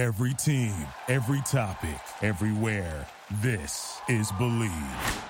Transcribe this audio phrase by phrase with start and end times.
[0.00, 0.72] Every team,
[1.08, 3.06] every topic, everywhere.
[3.42, 5.22] This is Believe.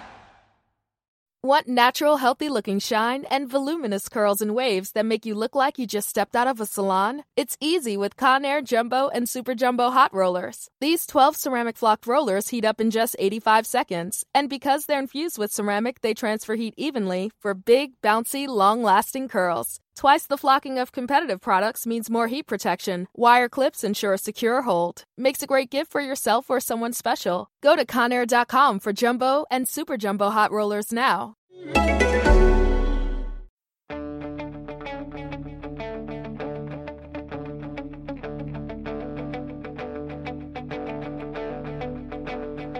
[1.42, 5.76] Want natural, healthy looking shine and voluminous curls and waves that make you look like
[5.76, 7.24] you just stepped out of a salon?
[7.34, 10.68] It's easy with Conair Jumbo and Super Jumbo Hot Rollers.
[10.80, 14.24] These 12 ceramic flocked rollers heat up in just 85 seconds.
[14.36, 19.26] And because they're infused with ceramic, they transfer heat evenly for big, bouncy, long lasting
[19.26, 19.80] curls.
[20.00, 23.06] Twice the flocking of competitive products means more heat protection.
[23.14, 25.04] Wire clips ensure a secure hold.
[25.18, 27.50] Makes a great gift for yourself or someone special.
[27.60, 31.36] Go to Conair.com for Jumbo and Super Jumbo hot rollers now.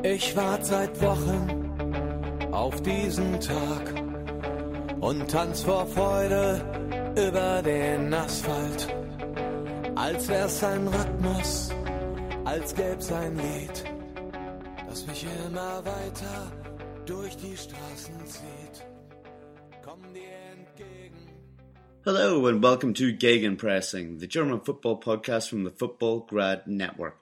[0.02, 3.94] Ich warte seit Wochen auf diesen Tag
[5.02, 6.80] und tanz vor Freude
[7.16, 8.88] über den Asphalt.
[9.96, 11.70] Als wär's ein Rhythmus,
[12.44, 13.84] als gäb's ein Lied,
[14.88, 16.52] das mich immer weiter
[17.06, 18.86] durch die Straßen zieht.
[19.84, 21.16] Komm dir entgegen.
[22.04, 27.19] Hello and welcome to Gegenpressing, the German football podcast from the Football Grad Network.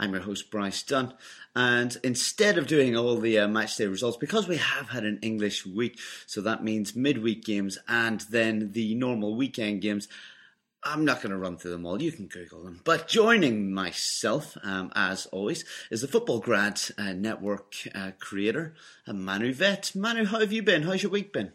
[0.00, 1.12] I'm your host Bryce Dunn,
[1.54, 5.66] and instead of doing all the uh, matchday results, because we have had an English
[5.66, 10.08] week, so that means midweek games and then the normal weekend games.
[10.82, 12.00] I'm not going to run through them all.
[12.00, 12.80] You can Google them.
[12.84, 18.72] But joining myself, um, as always, is the Football Grad uh, Network uh, creator,
[19.06, 19.94] uh, Manu Veth.
[19.94, 20.84] Manu, how have you been?
[20.84, 21.52] How's your week been?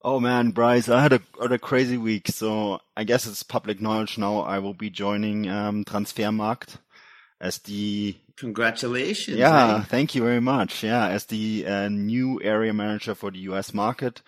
[0.00, 2.28] Oh man, Bryce, I had a, had a crazy week.
[2.28, 4.38] So I guess it's public knowledge now.
[4.38, 6.78] I will be joining um, Transfermarkt
[7.40, 9.38] as the Congratulations.
[9.38, 9.82] yeah, eh?
[9.84, 10.82] thank you very much.
[10.82, 14.22] Yeah, as the uh, new area manager for the US market.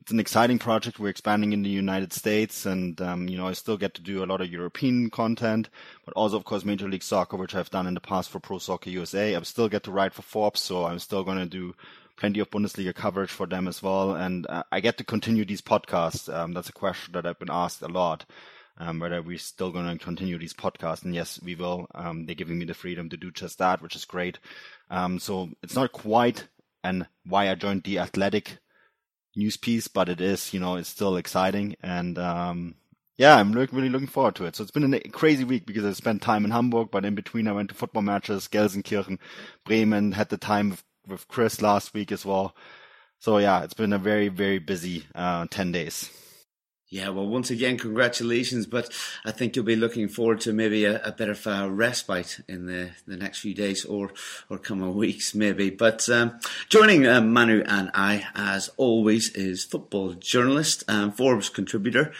[0.00, 0.98] It's an exciting project.
[0.98, 4.22] We're expanding in the United States and, um, you know, I still get to do
[4.22, 5.70] a lot of European content,
[6.04, 8.58] but also, of course, Major League Soccer, which I've done in the past for Pro
[8.58, 9.34] Soccer USA.
[9.34, 11.74] I still get to write for Forbes, so I'm still going to do
[12.16, 14.14] plenty of Bundesliga coverage for them as well.
[14.14, 16.32] And uh, I get to continue these podcasts.
[16.32, 18.26] Um, that's a question that I've been asked a lot.
[18.76, 21.04] Um, whether we're still going to continue these podcasts.
[21.04, 21.86] And yes, we will.
[21.94, 24.38] Um, they're giving me the freedom to do just that, which is great.
[24.90, 26.48] Um, so it's not quite
[26.82, 28.58] and why I joined the athletic
[29.36, 31.76] news piece, but it is, you know, it's still exciting.
[31.82, 32.74] And, um,
[33.16, 34.56] yeah, I'm look, really looking forward to it.
[34.56, 37.46] So it's been a crazy week because I spent time in Hamburg, but in between
[37.46, 39.18] I went to football matches, Gelsenkirchen,
[39.64, 42.54] Bremen, had the time with, with Chris last week as well.
[43.20, 46.10] So yeah, it's been a very, very busy, uh, 10 days.
[46.94, 48.66] Yeah, well, once again, congratulations.
[48.68, 48.88] But
[49.24, 52.66] I think you'll be looking forward to maybe a, a bit of a respite in
[52.66, 54.12] the, the next few days or,
[54.48, 55.70] or coming weeks, maybe.
[55.70, 56.38] But um,
[56.68, 62.12] joining uh, Manu and I, as always, is football journalist and Forbes contributor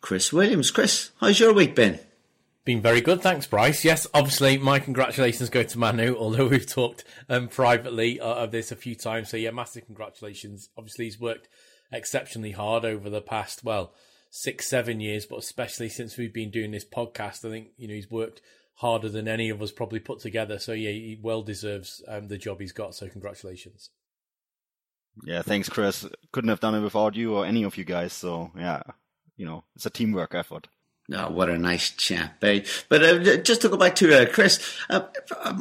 [0.00, 0.70] Chris Williams.
[0.70, 1.98] Chris, how's your week been?
[2.64, 3.84] Been very good, thanks, Bryce.
[3.84, 8.70] Yes, obviously, my congratulations go to Manu, although we've talked um, privately uh, of this
[8.70, 9.30] a few times.
[9.30, 10.68] So, yeah, massive congratulations.
[10.78, 11.48] Obviously, he's worked
[11.90, 13.92] exceptionally hard over the past, well,
[14.30, 17.94] six, seven years, but especially since we've been doing this podcast, I think you know
[17.94, 18.40] he's worked
[18.74, 20.58] harder than any of us probably put together.
[20.58, 22.94] So yeah, he well deserves um, the job he's got.
[22.94, 23.90] So congratulations.
[25.24, 26.06] Yeah, thanks, Chris.
[26.32, 28.12] Couldn't have done it without you or any of you guys.
[28.12, 28.82] So yeah,
[29.36, 30.68] you know, it's a teamwork effort.
[31.12, 32.64] Oh, what a nice chap, eh?
[32.88, 35.06] But uh, just to go back to uh, Chris, uh,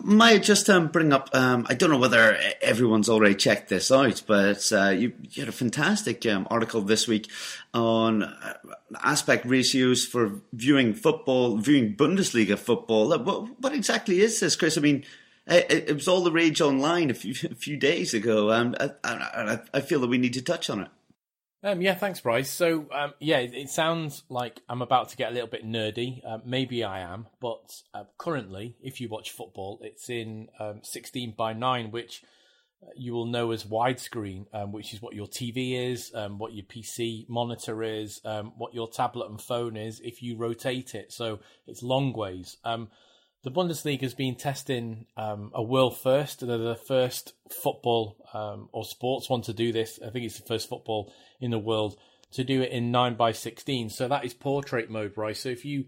[0.04, 1.30] might just um, bring up.
[1.34, 5.50] Um, I don't know whether everyone's already checked this out, but uh, you, you, had
[5.50, 7.32] a fantastic um, article this week
[7.74, 8.54] on uh,
[9.04, 13.10] aspect ratios for viewing football, viewing Bundesliga football.
[13.10, 14.78] What, what exactly is this, Chris?
[14.78, 15.04] I mean,
[15.48, 18.92] it, it, was all the rage online a few, a few days ago, and I,
[19.04, 20.90] I, I feel that we need to touch on it.
[21.62, 22.50] Um, yeah, thanks, Bryce.
[22.50, 26.22] So, um, yeah, it, it, sounds like I'm about to get a little bit nerdy.
[26.25, 31.34] Uh, maybe I am, but uh, currently, if you watch football, it's in um, 16
[31.38, 32.24] by 9, which
[32.81, 36.53] uh, you will know as widescreen, um, which is what your TV is, um, what
[36.53, 38.22] your PC monitor is,
[38.56, 41.12] what your tablet and phone is if you rotate it.
[41.12, 42.56] So it's long ways.
[43.44, 46.46] The Bundesliga has been testing a world first.
[46.46, 48.18] They're the first football
[48.72, 50.00] or sports one to do this.
[50.06, 51.98] I think it's the first football in the world
[52.31, 55.66] to do it in 9 by 16 so that is portrait mode right so if
[55.66, 55.86] you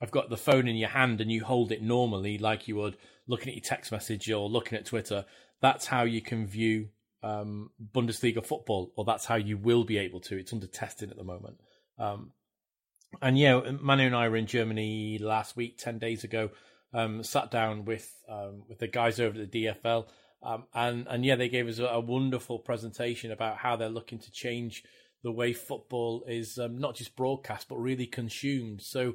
[0.00, 2.96] have got the phone in your hand and you hold it normally like you would
[3.26, 5.24] looking at your text message or looking at twitter
[5.60, 6.88] that's how you can view
[7.22, 11.16] um, bundesliga football or that's how you will be able to it's under testing at
[11.16, 11.60] the moment
[11.98, 12.32] um,
[13.22, 16.50] and yeah manu and i were in germany last week 10 days ago
[16.96, 20.06] um, sat down with um, with the guys over at the dfl
[20.42, 24.18] um, and and yeah, they gave us a, a, wonderful presentation about how they're looking
[24.20, 24.84] to change
[25.22, 28.82] the way football is um, not just broadcast but really consumed.
[28.82, 29.14] So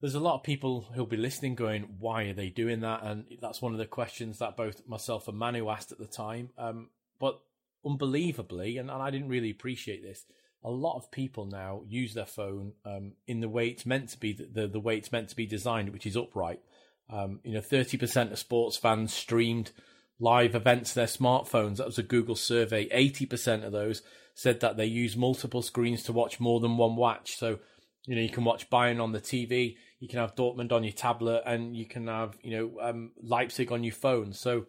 [0.00, 3.02] there's a lot of people who'll be listening going, why are they doing that?
[3.02, 6.50] And that's one of the questions that both myself and Manu asked at the time.
[6.56, 7.40] Um, but
[7.84, 10.26] unbelievably, and, and, I didn't really appreciate this,
[10.62, 14.18] a lot of people now use their phone um, in the way it's meant to
[14.18, 16.60] be, the, the way it's meant to be designed, which is upright.
[17.08, 19.70] Um, you know, 30% of sports fans streamed
[20.18, 21.76] live events to their smartphones.
[21.76, 22.88] That was a Google survey.
[22.88, 24.02] 80% of those
[24.34, 27.36] said that they use multiple screens to watch more than one watch.
[27.36, 27.58] So,
[28.06, 30.92] you know, you can watch Bayern on the TV, you can have Dortmund on your
[30.92, 34.32] tablet, and you can have, you know, um, Leipzig on your phone.
[34.32, 34.66] So,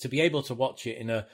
[0.00, 1.26] to be able to watch it in a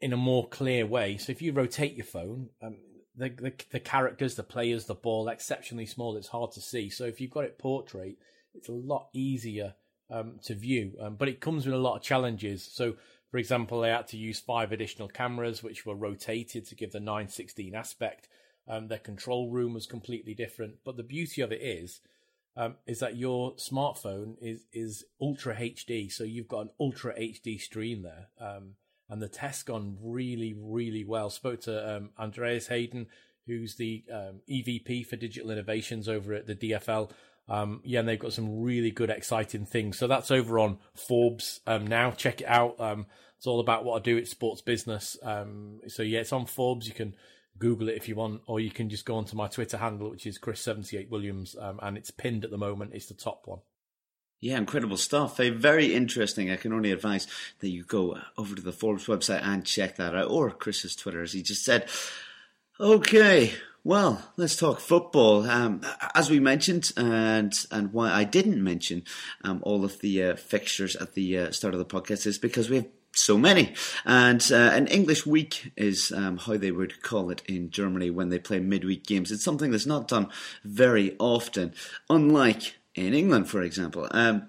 [0.00, 1.16] in a more clear way.
[1.18, 2.76] So, if you rotate your phone, um,
[3.14, 6.16] the, the the characters, the players, the ball, exceptionally small.
[6.16, 6.88] It's hard to see.
[6.88, 8.16] So, if you've got it portrait,
[8.56, 9.74] it's a lot easier
[10.10, 10.92] um, to view.
[11.00, 12.64] Um, but it comes with a lot of challenges.
[12.64, 12.94] So,
[13.30, 17.00] for example, they had to use five additional cameras, which were rotated to give the
[17.00, 18.28] 916 aspect.
[18.68, 20.76] Um, their control room was completely different.
[20.84, 22.00] But the beauty of it is,
[22.56, 27.60] um, is that your smartphone is is ultra HD, so you've got an ultra HD
[27.60, 28.76] stream there, um,
[29.10, 31.28] and the test's gone really, really well.
[31.28, 33.08] Spoke to um, Andreas Heyden,
[33.46, 37.10] who's the um, EVP for digital innovations over at the DFL,
[37.48, 39.98] um, yeah, and they've got some really good, exciting things.
[39.98, 42.10] So that's over on Forbes um, now.
[42.10, 42.80] Check it out.
[42.80, 43.06] Um,
[43.36, 44.16] it's all about what I do.
[44.16, 45.16] It's sports business.
[45.22, 46.88] Um, so yeah, it's on Forbes.
[46.88, 47.14] You can
[47.58, 50.26] Google it if you want, or you can just go onto my Twitter handle, which
[50.26, 52.92] is Chris seventy eight Williams, um, and it's pinned at the moment.
[52.94, 53.60] It's the top one.
[54.40, 55.38] Yeah, incredible stuff.
[55.38, 56.50] very interesting.
[56.50, 57.26] I can only advise
[57.60, 61.22] that you go over to the Forbes website and check that out, or Chris's Twitter,
[61.22, 61.88] as he just said.
[62.78, 63.54] Okay,
[63.86, 65.48] well, let's talk football.
[65.48, 65.80] Um,
[66.12, 69.04] as we mentioned, and and why I didn't mention
[69.44, 72.68] um, all of the uh, fixtures at the uh, start of the podcast is because
[72.68, 73.74] we have so many.
[74.04, 78.28] And uh, an English week is um, how they would call it in Germany when
[78.28, 79.30] they play midweek games.
[79.30, 80.30] It's something that's not done
[80.64, 81.72] very often,
[82.10, 84.08] unlike in England, for example.
[84.10, 84.48] Um,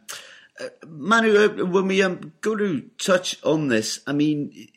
[0.59, 4.67] uh, Manu, uh, when we um, go to touch on this, I mean,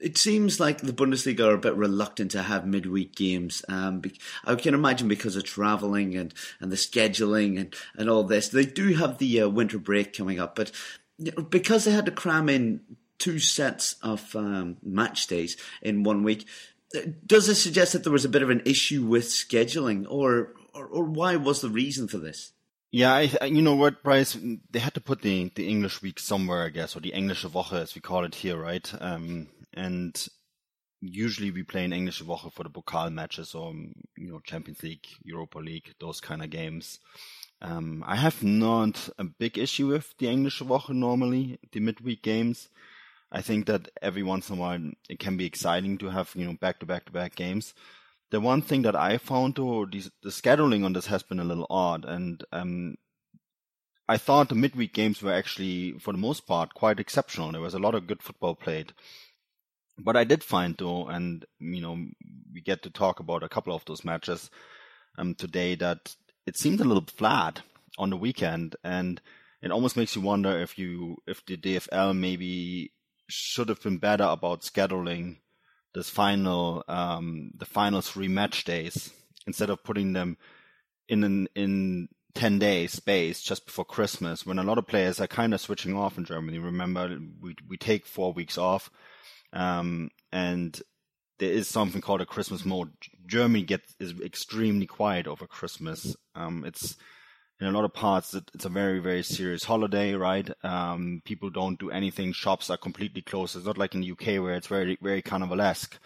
[0.00, 3.64] it seems like the Bundesliga are a bit reluctant to have midweek games.
[3.68, 4.02] Um,
[4.44, 8.48] I can imagine because of travelling and, and the scheduling and, and all this.
[8.48, 10.72] They do have the uh, winter break coming up, but
[11.48, 12.80] because they had to cram in
[13.18, 16.46] two sets of um, match days in one week,
[16.96, 20.54] uh, does this suggest that there was a bit of an issue with scheduling, or
[20.74, 22.52] or, or why was the reason for this?
[22.90, 24.36] Yeah, I, you know what, Bryce?
[24.70, 27.80] They had to put the the English week somewhere, I guess, or the Englische Woche,
[27.80, 28.92] as we call it here, right?
[29.00, 30.28] Um, and
[31.00, 35.06] usually we play in Englische Woche for the Pokal matches or you know Champions League,
[35.22, 36.98] Europa League, those kind of games.
[37.62, 42.68] Um, I have not a big issue with the Englische Woche normally, the midweek games.
[43.32, 46.44] I think that every once in a while it can be exciting to have you
[46.44, 47.74] know back to back to back games.
[48.30, 51.44] The one thing that I found though, the, the scheduling on this has been a
[51.44, 52.96] little odd, and um,
[54.08, 57.52] I thought the midweek games were actually, for the most part, quite exceptional.
[57.52, 58.92] There was a lot of good football played.
[60.04, 61.98] But I did find though, and you know,
[62.52, 64.50] we get to talk about a couple of those matches
[65.18, 66.14] um, today that
[66.46, 67.62] it seemed a little flat
[67.98, 69.20] on the weekend, and
[69.62, 72.92] it almost makes you wonder if you if the DFL maybe
[73.28, 75.36] should have been better about scheduling
[75.94, 79.10] this final um, the final three match days
[79.46, 80.36] instead of putting them
[81.08, 85.26] in an, in 10 day space just before Christmas when a lot of players are
[85.26, 86.58] kind of switching off in Germany.
[86.58, 88.90] Remember, we, we take four weeks off
[89.52, 90.80] um, and
[91.38, 92.90] there is something called a Christmas mode.
[93.26, 96.14] Germany gets is extremely quiet over Christmas.
[96.34, 96.96] Um, it's
[97.60, 100.48] in a lot of parts it's a very very serious holiday, right?
[100.62, 102.32] Um, people don't do anything.
[102.32, 103.56] Shops are completely closed.
[103.56, 105.98] It's not like in the UK where it's very very carnivalesque.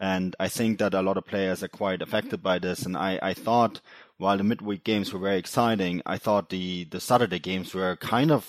[0.00, 2.84] And I think that a lot of players are quite affected by this.
[2.84, 3.80] And I, I thought
[4.16, 8.32] while the midweek games were very exciting, I thought the, the Saturday games were kind
[8.32, 8.44] of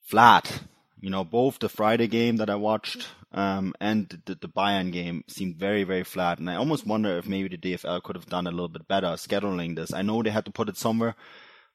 [0.00, 0.62] flat
[1.00, 5.24] you know, both the Friday game that I watched um, and the, the Bayern game
[5.28, 6.38] seemed very, very flat.
[6.38, 9.08] And I almost wonder if maybe the DFL could have done a little bit better
[9.08, 9.92] scheduling this.
[9.92, 11.14] I know they had to put it somewhere,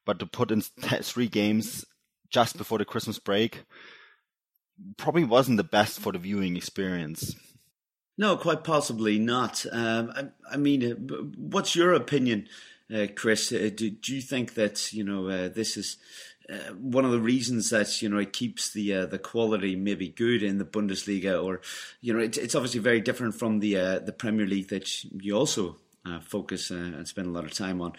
[0.04, 0.60] but to put in
[1.02, 1.84] three games
[2.30, 3.64] just before the Christmas break
[4.96, 7.34] probably wasn't the best for the viewing experience.
[8.18, 9.64] No, quite possibly not.
[9.72, 12.48] Um, I, I, mean, uh, what's your opinion,
[12.94, 13.52] uh, Chris?
[13.52, 15.98] Uh, do, do, you think that you know uh, this is
[16.50, 20.08] uh, one of the reasons that you know it keeps the uh, the quality maybe
[20.08, 21.60] good in the Bundesliga, or
[22.00, 25.36] you know it, it's obviously very different from the uh, the Premier League that you
[25.36, 25.76] also
[26.06, 27.92] uh, focus uh, and spend a lot of time on.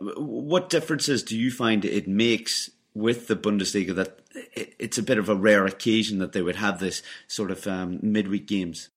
[0.00, 5.18] What differences do you find it makes with the Bundesliga that it, it's a bit
[5.18, 8.88] of a rare occasion that they would have this sort of um, midweek games?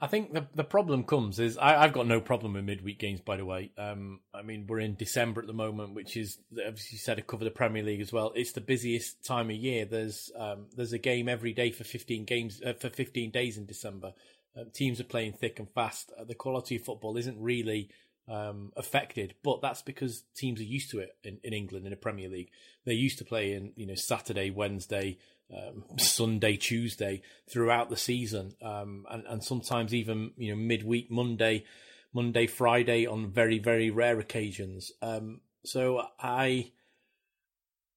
[0.00, 3.20] I think the the problem comes is I, have got no problem with midweek games.
[3.20, 6.96] By the way, um, I mean we're in December at the moment, which is obviously
[6.96, 8.32] you said to cover the Premier League as well.
[8.36, 9.84] It's the busiest time of year.
[9.84, 13.66] There's um, there's a game every day for fifteen games uh, for fifteen days in
[13.66, 14.12] December.
[14.56, 16.12] Uh, teams are playing thick and fast.
[16.18, 17.90] Uh, the quality of football isn't really
[18.28, 21.96] um, affected, but that's because teams are used to it in, in England in the
[21.96, 22.50] Premier League.
[22.84, 25.18] They're used to playing you know Saturday, Wednesday
[25.54, 31.64] um, Sunday, Tuesday throughout the season, um, and and sometimes even you know midweek Monday,
[32.12, 34.92] Monday, Friday on very very rare occasions.
[35.00, 36.72] Um, so I,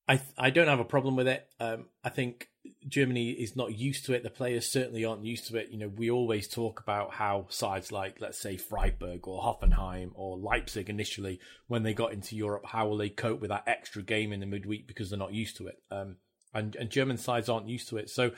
[0.08, 1.48] I I don't have a problem with it.
[1.60, 2.48] Um, I think
[2.88, 4.24] Germany is not used to it.
[4.24, 5.70] The players certainly aren't used to it.
[5.72, 10.38] You know, we always talk about how sides like, let's say, Freiburg or Hoffenheim or
[10.38, 14.31] Leipzig initially, when they got into Europe, how will they cope with that extra game
[14.31, 15.81] in the midweek because they're not used to it.
[15.89, 16.17] Um,
[16.53, 18.10] and, and German sides aren't used to it.
[18.10, 18.31] So,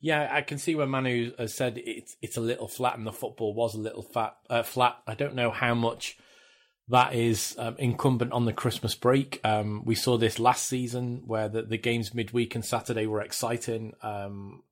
[0.00, 3.12] yeah, I can see where Manu has said it's it's a little flat, and the
[3.12, 4.96] football was a little fat, uh, flat.
[5.06, 6.18] I don't know how much
[6.88, 9.40] that is um, incumbent on the Christmas break.
[9.42, 13.94] Um, we saw this last season where the, the games midweek and Saturday were exciting.
[14.02, 14.62] Um,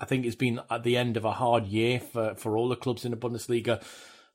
[0.00, 2.76] I think it's been at the end of a hard year for, for all the
[2.76, 3.82] clubs in the Bundesliga.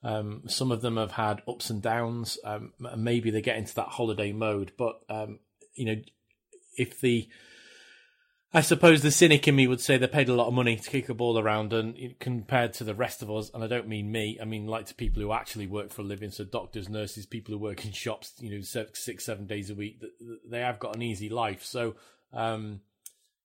[0.01, 2.37] Um, some of them have had ups and downs.
[2.45, 5.39] Um, maybe they get into that holiday mode, but um,
[5.75, 5.95] you know,
[6.77, 7.27] if the
[8.51, 10.89] I suppose the cynic in me would say they paid a lot of money to
[10.89, 14.11] kick a ball around, and compared to the rest of us, and I don't mean
[14.11, 17.27] me, I mean like to people who actually work for a living, so doctors, nurses,
[17.27, 20.01] people who work in shops, you know, six, seven days a week,
[20.49, 21.63] they have got an easy life.
[21.63, 21.95] So,
[22.33, 22.81] um,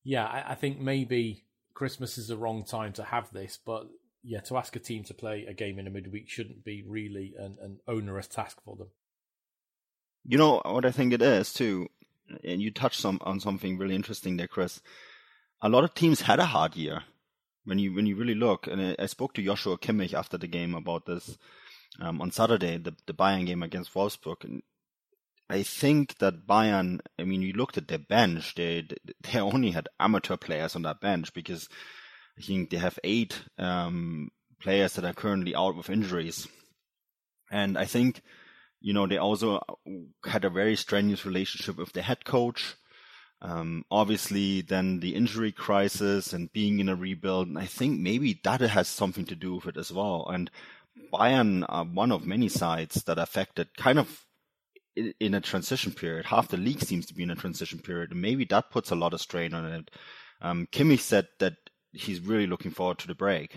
[0.04, 1.44] yeah, I, I think maybe
[1.74, 3.86] Christmas is the wrong time to have this, but
[4.22, 7.34] yeah, to ask a team to play a game in a midweek shouldn't be really
[7.38, 8.88] an, an onerous task for them.
[10.24, 11.88] You know what I think it is too
[12.42, 14.80] and you touched some, on something really interesting there, Chris.
[15.60, 17.02] A lot of teams had a hard year
[17.64, 18.66] when you when you really look.
[18.66, 21.36] And I, spoke to Joshua Kimmich after the game about this
[22.00, 24.62] um, on Saturday, the the Bayern game against Wolfsburg, and
[25.48, 27.00] I think that Bayern.
[27.18, 28.86] I mean, you looked at their bench; they
[29.32, 31.68] they only had amateur players on that bench because
[32.38, 36.48] I think they have eight um, players that are currently out with injuries,
[37.50, 38.22] and I think
[38.84, 39.62] you know, they also
[40.26, 42.74] had a very strenuous relationship with the head coach.
[43.40, 48.38] Um, obviously, then the injury crisis and being in a rebuild, and I think maybe
[48.44, 50.26] that has something to do with it as well.
[50.28, 50.50] And
[51.10, 54.26] Bayern are one of many sides that affected kind of
[54.94, 56.26] in a transition period.
[56.26, 58.96] Half the league seems to be in a transition period, and maybe that puts a
[58.96, 59.90] lot of strain on it.
[60.42, 61.54] Um, Kimmich said that
[61.92, 63.56] he's really looking forward to the break,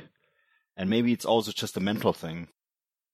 [0.78, 2.48] and maybe it's also just a mental thing.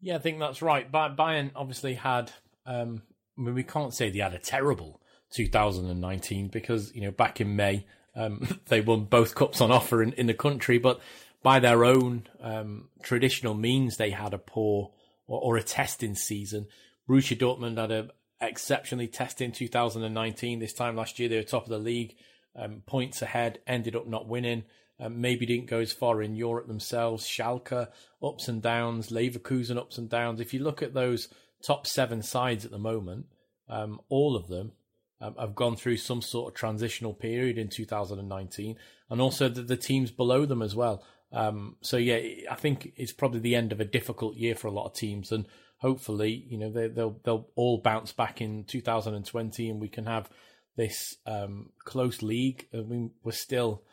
[0.04, 0.92] Yeah, I think that's right.
[0.92, 2.30] Bayern obviously had.
[2.66, 3.04] Um,
[3.38, 5.00] I mean, we can't say they had a terrible
[5.32, 10.12] 2019 because you know back in May um, they won both cups on offer in,
[10.14, 11.00] in the country, but
[11.42, 14.92] by their own um, traditional means, they had a poor
[15.26, 16.68] or, or, a testing season.
[17.08, 18.10] Borussia Dortmund had a
[18.42, 20.60] exceptionally testing 2019.
[20.60, 22.16] This time last year, they were top of the league,
[22.58, 24.66] um, points ahead, ended up not winning.
[25.04, 27.28] Um, maybe didn't go as far in Europe themselves.
[27.28, 27.90] Schalke,
[28.22, 29.10] ups and downs.
[29.10, 30.40] Leverkusen, ups and downs.
[30.40, 31.28] If you look at those
[31.66, 33.26] top seven sides at the moment,
[33.68, 34.72] um, all of them
[35.20, 38.78] um, have gone through some sort of transitional period in 2019,
[39.10, 41.04] and also the, the teams below them as well.
[41.34, 42.20] Um, so yeah,
[42.50, 45.32] I think it's probably the end of a difficult year for a lot of teams,
[45.32, 50.06] and hopefully, you know, they, they'll, they'll all bounce back in 2020, and we can
[50.06, 50.30] have
[50.78, 52.68] this um, close league.
[52.74, 53.84] I mean, we're still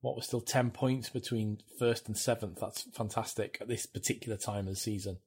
[0.00, 2.58] what was still 10 points between first and seventh.
[2.60, 5.18] That's fantastic at this particular time of the season.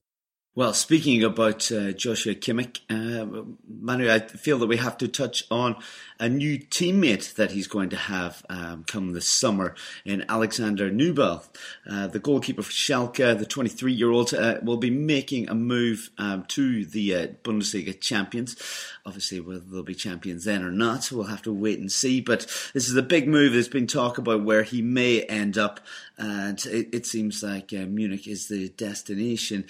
[0.55, 5.45] Well, speaking about uh, Joshua Kimmich, uh, Manu, I feel that we have to touch
[5.49, 5.75] on
[6.19, 9.73] a new teammate that he's going to have um, come this summer
[10.05, 11.43] in Alexander Nübel.
[11.89, 16.11] Uh, the goalkeeper for Schalke, the 23 year old, uh, will be making a move
[16.19, 18.55] um, to the uh, Bundesliga champions.
[19.05, 22.21] Obviously, whether they'll be champions then or not, we'll have to wait and see.
[22.21, 22.41] But
[22.73, 23.51] this is a big move.
[23.51, 25.81] There's been talk about where he may end up,
[26.17, 29.65] and it, it seems like uh, Munich is the destination.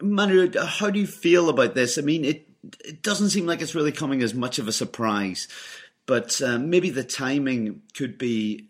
[0.00, 1.98] Manu, how do you feel about this?
[1.98, 2.48] I mean, it
[2.84, 5.48] it doesn't seem like it's really coming as much of a surprise,
[6.06, 8.68] but um, maybe the timing could be,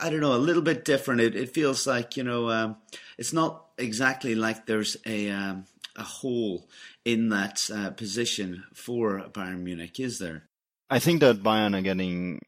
[0.00, 1.20] I don't know, a little bit different.
[1.20, 2.76] It, it feels like you know, um,
[3.16, 5.64] it's not exactly like there's a um,
[5.96, 6.68] a hole
[7.08, 10.42] in that uh, position for Bayern Munich, is there?
[10.90, 12.38] I think that Bayern are getting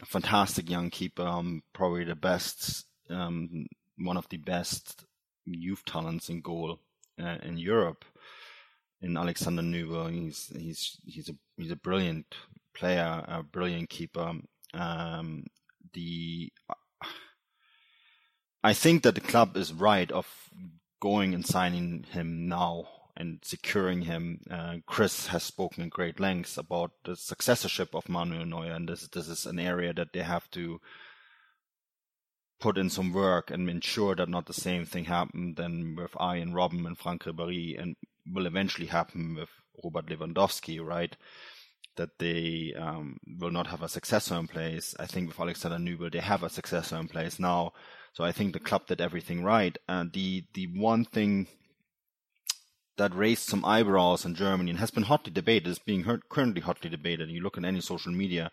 [0.00, 3.66] a fantastic young keeper, um, probably the best, um,
[3.98, 5.04] one of the best
[5.44, 6.80] youth talents in goal
[7.22, 8.06] uh, in Europe.
[9.02, 12.34] In Alexander Nübel, he's he's he's a he's a brilliant
[12.74, 14.32] player, a brilliant keeper.
[14.72, 15.44] Um,
[15.92, 16.50] the
[18.64, 20.26] I think that the club is right of
[21.00, 24.40] going and signing him now and securing him.
[24.50, 29.08] Uh, Chris has spoken in great lengths about the successorship of Manuel Neuer, and this
[29.08, 30.80] this is an area that they have to
[32.60, 36.52] put in some work and ensure that not the same thing happened then with Arjen
[36.52, 37.96] Robben and Franck Ribéry and
[38.32, 39.48] will eventually happen with
[39.82, 41.16] Robert Lewandowski, right?
[41.96, 44.94] That they um, will not have a successor in place.
[45.00, 47.72] I think with Alexander Nübel, they have a successor in place now.
[48.12, 49.76] So I think the club did everything right.
[49.88, 51.46] And the the one thing
[53.00, 56.90] that raised some eyebrows in Germany and has been hotly debated, is being currently hotly
[56.90, 57.30] debated.
[57.30, 58.50] You look at any social media,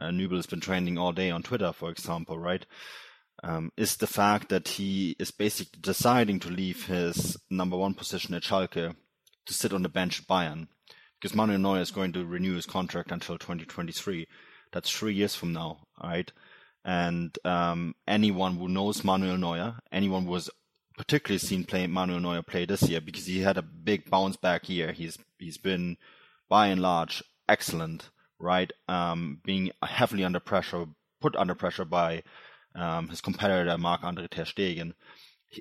[0.00, 2.66] uh, Nübel has been trending all day on Twitter, for example, right?
[3.44, 8.34] Um, is the fact that he is basically deciding to leave his number one position
[8.34, 8.96] at Schalke
[9.46, 10.66] to sit on the bench at Bayern
[11.20, 14.26] because Manuel Neuer is going to renew his contract until 2023.
[14.72, 16.32] That's three years from now, right?
[16.84, 20.50] And um, anyone who knows Manuel Neuer, anyone who has
[20.96, 24.68] particularly seen play Manuel Neuer play this year because he had a big bounce back
[24.68, 24.92] year.
[24.92, 25.96] He's he's been
[26.48, 28.72] by and large excellent, right?
[28.88, 30.86] Um, being heavily under pressure,
[31.20, 32.22] put under pressure by
[32.74, 34.94] um, his competitor Marc-Andre Ter Stegen.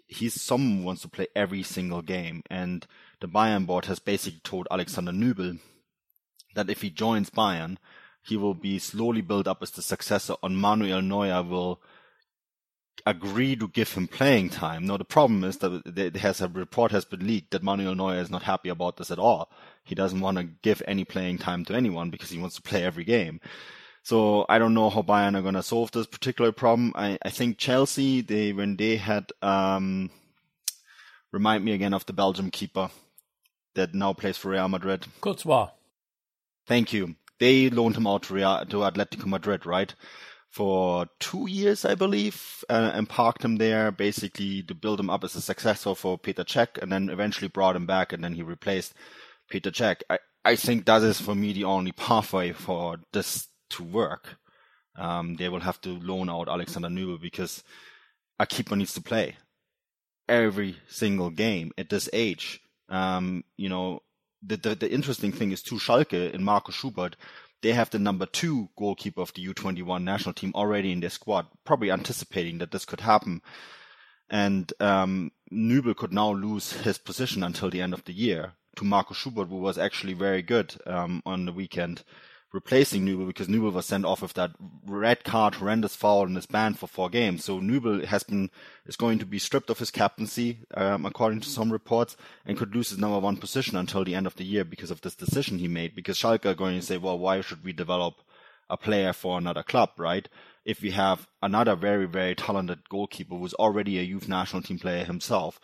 [0.07, 2.87] he's someone who wants to play every single game, and
[3.21, 5.59] the Bayern board has basically told Alexander Nübel
[6.55, 7.77] that if he joins Bayern,
[8.21, 11.81] he will be slowly built up as the successor on Manuel Neuer will
[13.05, 14.85] agree to give him playing time.
[14.85, 18.19] Now the problem is that there has a report has been leaked that Manuel Neuer
[18.19, 19.51] is not happy about this at all.
[19.83, 22.83] He doesn't want to give any playing time to anyone because he wants to play
[22.83, 23.41] every game.
[24.03, 26.91] So I don't know how Bayern are going to solve this particular problem.
[26.95, 30.09] I, I think Chelsea, they when they had um,
[31.31, 32.89] remind me again of the Belgium keeper
[33.75, 35.07] that now plays for Real Madrid.
[35.21, 35.69] Courtois.
[36.67, 37.15] Thank you.
[37.39, 39.93] They loaned him out to, Real, to Atletico Madrid, right?
[40.53, 45.23] For two years, I believe, uh, and parked him there basically to build him up
[45.23, 48.43] as a successor for Peter Cech, and then eventually brought him back, and then he
[48.43, 48.93] replaced
[49.49, 50.01] Peter Cech.
[50.11, 54.37] I, I think that is for me the only pathway for this to work,
[54.95, 57.63] um, they will have to loan out Alexander Nübel because
[58.39, 59.37] a keeper needs to play
[60.29, 62.61] every single game at this age.
[62.89, 64.01] Um, you know,
[64.45, 67.15] the, the, the interesting thing is to Schalke and Marco Schubert,
[67.63, 71.47] they have the number two goalkeeper of the U21 national team already in their squad,
[71.63, 73.41] probably anticipating that this could happen.
[74.29, 78.83] And um, Nübel could now lose his position until the end of the year to
[78.83, 82.03] Marco Schubert, who was actually very good um, on the weekend
[82.53, 84.51] replacing Nübel because Nübel was sent off with that
[84.85, 87.43] red card, horrendous foul, and is banned for four games.
[87.43, 88.51] So Nübel has been
[88.85, 92.75] is going to be stripped of his captaincy, um, according to some reports, and could
[92.75, 95.57] lose his number one position until the end of the year because of this decision
[95.57, 95.95] he made.
[95.95, 98.21] Because Schalke are going to say, well, why should we develop
[98.69, 100.29] a player for another club, right?
[100.63, 105.03] If we have another very, very talented goalkeeper who's already a youth national team player
[105.03, 105.59] himself,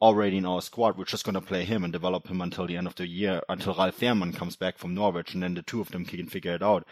[0.00, 0.96] already in our squad.
[0.96, 3.42] We're just going to play him and develop him until the end of the year,
[3.48, 6.54] until Ralf Fährmann comes back from Norwich, and then the two of them can figure
[6.54, 6.86] it out.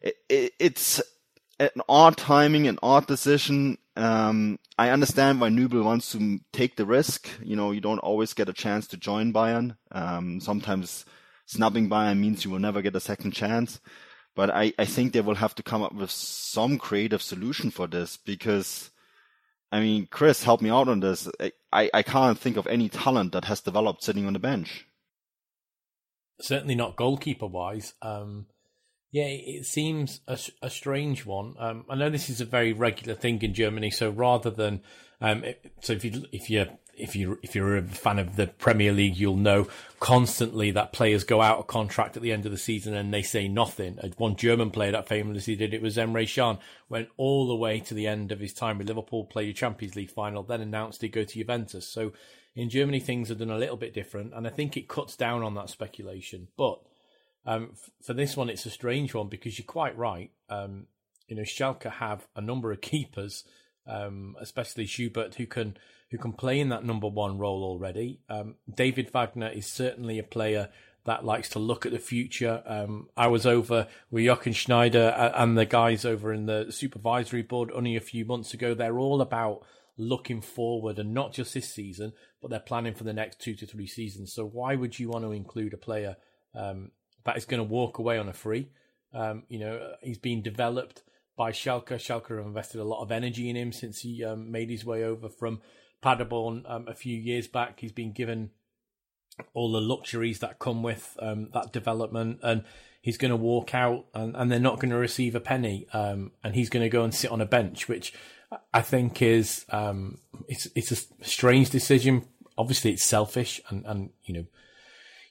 [0.00, 1.02] It, it, it's
[1.60, 3.78] an odd timing, an odd decision.
[3.96, 7.28] Um, I understand why Nübel wants to take the risk.
[7.42, 9.76] You know, you don't always get a chance to join Bayern.
[9.90, 11.04] Um, sometimes
[11.46, 13.80] snubbing Bayern means you will never get a second chance.
[14.36, 17.88] But I, I think they will have to come up with some creative solution for
[17.88, 18.90] this because
[19.70, 21.28] I mean, Chris, help me out on this.
[21.72, 24.86] I, I can't think of any talent that has developed sitting on the bench.
[26.40, 27.94] Certainly not goalkeeper wise.
[28.00, 28.46] Um,
[29.10, 31.54] yeah, it seems a, a strange one.
[31.58, 33.90] Um, I know this is a very regular thing in Germany.
[33.90, 34.82] So rather than
[35.20, 35.44] um,
[35.80, 36.66] so if you if you
[36.98, 39.68] if you if you're a fan of the Premier League, you'll know
[40.00, 43.22] constantly that players go out of contract at the end of the season and they
[43.22, 43.98] say nothing.
[43.98, 46.58] Uh, one German player that famously did it was Emre Can.
[46.88, 49.96] Went all the way to the end of his time with Liverpool, played a Champions
[49.96, 51.88] League final, then announced he'd go to Juventus.
[51.88, 52.12] So
[52.54, 55.42] in Germany, things are done a little bit different, and I think it cuts down
[55.42, 56.48] on that speculation.
[56.56, 56.80] But
[57.46, 60.30] um, for this one, it's a strange one because you're quite right.
[60.50, 60.86] Um,
[61.28, 63.44] you know, Schalke have a number of keepers,
[63.86, 65.76] um, especially Schubert, who can
[66.10, 68.20] who can play in that number one role already.
[68.28, 70.68] Um, David Wagner is certainly a player
[71.04, 72.62] that likes to look at the future.
[72.66, 77.70] Um, I was over with Jochen Schneider and the guys over in the supervisory board
[77.72, 78.74] only a few months ago.
[78.74, 79.64] They're all about
[79.96, 83.66] looking forward and not just this season, but they're planning for the next two to
[83.66, 84.32] three seasons.
[84.32, 86.16] So why would you want to include a player
[86.54, 86.90] um,
[87.24, 88.68] that is going to walk away on a free?
[89.14, 91.02] Um, you know, he's been developed
[91.36, 91.94] by Schalke.
[91.94, 95.04] Schalke have invested a lot of energy in him since he um, made his way
[95.04, 95.60] over from
[96.02, 97.80] Paderborn um, a few years back.
[97.80, 98.50] He's been given
[99.54, 102.64] all the luxuries that come with um, that development, and
[103.00, 106.32] he's going to walk out and, and they're not going to receive a penny, um,
[106.42, 108.12] and he's going to go and sit on a bench, which
[108.72, 112.26] I think is um, it's it's a strange decision.
[112.56, 114.44] Obviously, it's selfish, and and you know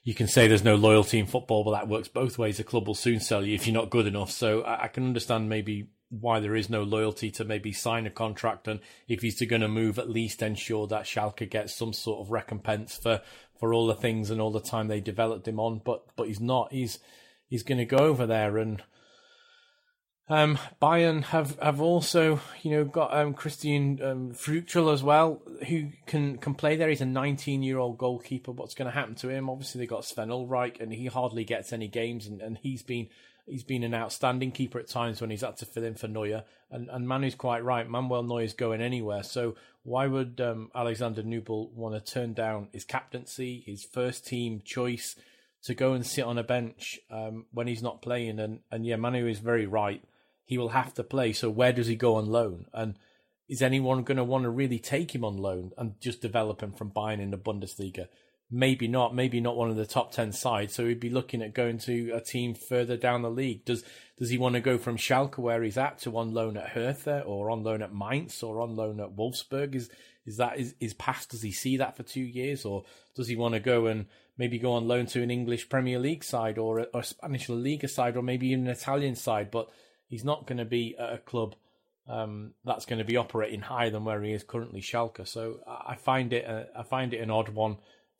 [0.04, 2.58] you can say there's no loyalty in football, but that works both ways.
[2.58, 4.30] A club will soon sell you if you're not good enough.
[4.30, 8.10] So I, I can understand maybe why there is no loyalty to maybe sign a
[8.10, 12.20] contract and if he's going to move, at least ensure that Schalke gets some sort
[12.20, 13.20] of recompense for
[13.58, 15.80] for all the things and all the time they developed him on.
[15.84, 16.72] But but he's not.
[16.72, 16.98] He's
[17.48, 18.82] he's going to go over there and.
[20.30, 24.34] Um, Bayern have, have also, you know, got um, Christian um,
[24.90, 26.90] as well, who can can play there.
[26.90, 28.52] He's a 19 year old goalkeeper.
[28.52, 29.48] What's going to happen to him?
[29.48, 33.08] Obviously, they got Sven Ulreich, and he hardly gets any games, and, and he's been
[33.48, 36.44] he's been an outstanding keeper at times when he's had to fill in for Neuer.
[36.70, 37.88] And, and Manu's quite right.
[37.88, 39.22] Manuel Neuer's going anywhere.
[39.22, 44.60] So why would um, Alexander Nübel want to turn down his captaincy, his first team
[44.64, 45.16] choice,
[45.64, 48.38] to go and sit on a bench um, when he's not playing?
[48.38, 50.02] And, and yeah, Manu is very right.
[50.44, 51.32] He will have to play.
[51.32, 52.66] So where does he go on loan?
[52.72, 52.96] And
[53.48, 56.72] is anyone going to want to really take him on loan and just develop him
[56.72, 58.08] from Bayern in the Bundesliga?
[58.50, 60.74] Maybe not, maybe not one of the top ten sides.
[60.74, 63.64] So he'd be looking at going to a team further down the league.
[63.64, 63.84] Does
[64.18, 67.20] does he want to go from Schalke where he's at to on loan at Hertha
[67.20, 69.74] or on loan at Mainz or on loan at Wolfsburg?
[69.74, 69.90] Is
[70.26, 71.30] is that is, is past?
[71.30, 72.84] Does he see that for two years, or
[73.14, 74.06] does he want to go and
[74.36, 77.56] maybe go on loan to an English Premier League side or a, or Spanish La
[77.56, 79.50] Liga side or maybe even an Italian side?
[79.50, 79.68] But
[80.08, 81.54] he's not going to be at a club
[82.08, 85.28] um, that's going to be operating higher than where he is currently, Schalke.
[85.28, 87.76] So I find it a, I find it an odd one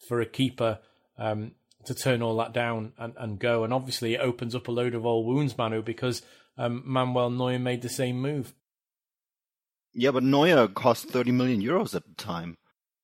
[0.07, 0.79] for a keeper
[1.19, 1.53] um,
[1.85, 3.65] to turn all that down and, and go.
[3.65, 6.23] And obviously, it opens up a load of old wounds, Manu, because
[6.57, 8.55] um, Manuel Neuer made the same move.
[9.95, 12.57] Yeah, but Neuer cost 30 million euros at the time.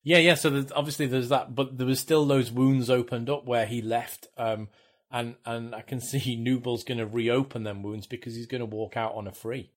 [0.03, 0.35] Yeah, yeah.
[0.35, 3.81] So there's, obviously there's that, but there was still those wounds opened up where he
[3.81, 4.69] left, um,
[5.11, 8.65] and and I can see Nübel's going to reopen them wounds because he's going to
[8.65, 9.71] walk out on a free.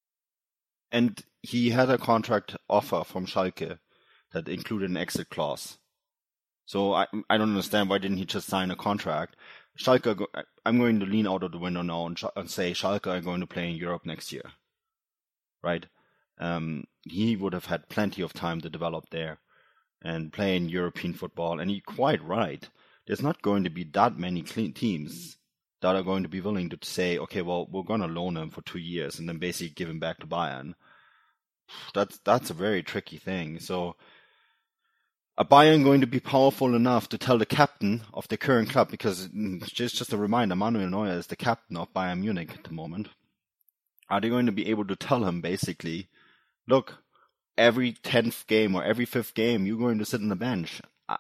[0.93, 3.79] And he had a contract offer from Schalke
[4.33, 5.79] that included an exit clause.
[6.69, 9.37] So I I don't understand why didn't he just sign a contract?
[9.79, 10.27] Schalke,
[10.67, 13.41] I'm going to lean out of the window now and, and say Schalke are going
[13.41, 14.43] to play in Europe next year,
[15.63, 15.87] right?
[16.39, 19.39] Um, he would have had plenty of time to develop there
[20.03, 21.59] and play in European football.
[21.59, 22.69] And you're quite right.
[23.07, 25.39] There's not going to be that many teams
[25.81, 28.51] that are going to be willing to say, okay, well, we're going to loan him
[28.51, 30.75] for two years and then basically give him back to Bayern.
[31.95, 33.59] That's that's a very tricky thing.
[33.59, 33.97] So
[35.39, 38.91] are Bayern going to be powerful enough to tell the captain of the current club,
[38.91, 42.65] because mm, just just a reminder, Manuel Neuer is the captain of Bayern Munich at
[42.65, 43.07] the moment.
[44.11, 46.09] Are they going to be able to tell him basically,
[46.67, 47.05] look,
[47.57, 50.83] every tenth game or every fifth game you're going to sit on the bench?
[51.09, 51.19] I,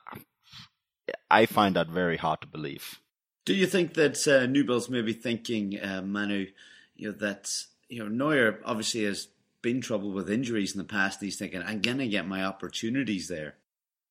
[1.31, 2.98] I find that very hard to believe.
[3.44, 6.48] Do you think that uh, Nübel's maybe thinking, uh, Manu,
[6.96, 7.54] you know that
[7.88, 9.28] you know Neuer obviously has
[9.62, 11.20] been troubled with injuries in the past.
[11.20, 13.54] He's thinking, I'm gonna get my opportunities there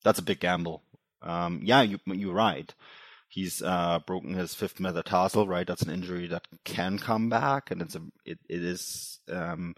[0.04, 0.84] that's a big gamble.
[1.22, 2.74] Um, yeah, you, you're right.
[3.30, 5.68] He's uh, broken his fifth metatarsal, right?
[5.68, 9.76] That's an injury that can come back, and it's a it, it is um,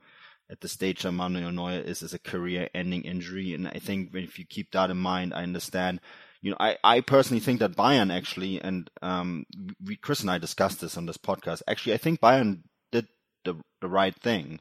[0.49, 4.38] at the stage that Manuel Neuer is is a career-ending injury, and I think if
[4.38, 5.99] you keep that in mind, I understand.
[6.41, 9.45] You know, I, I personally think that Bayern actually, and um,
[9.84, 11.62] we, Chris and I discussed this on this podcast.
[11.67, 13.08] Actually, I think Bayern did
[13.43, 14.60] the the right thing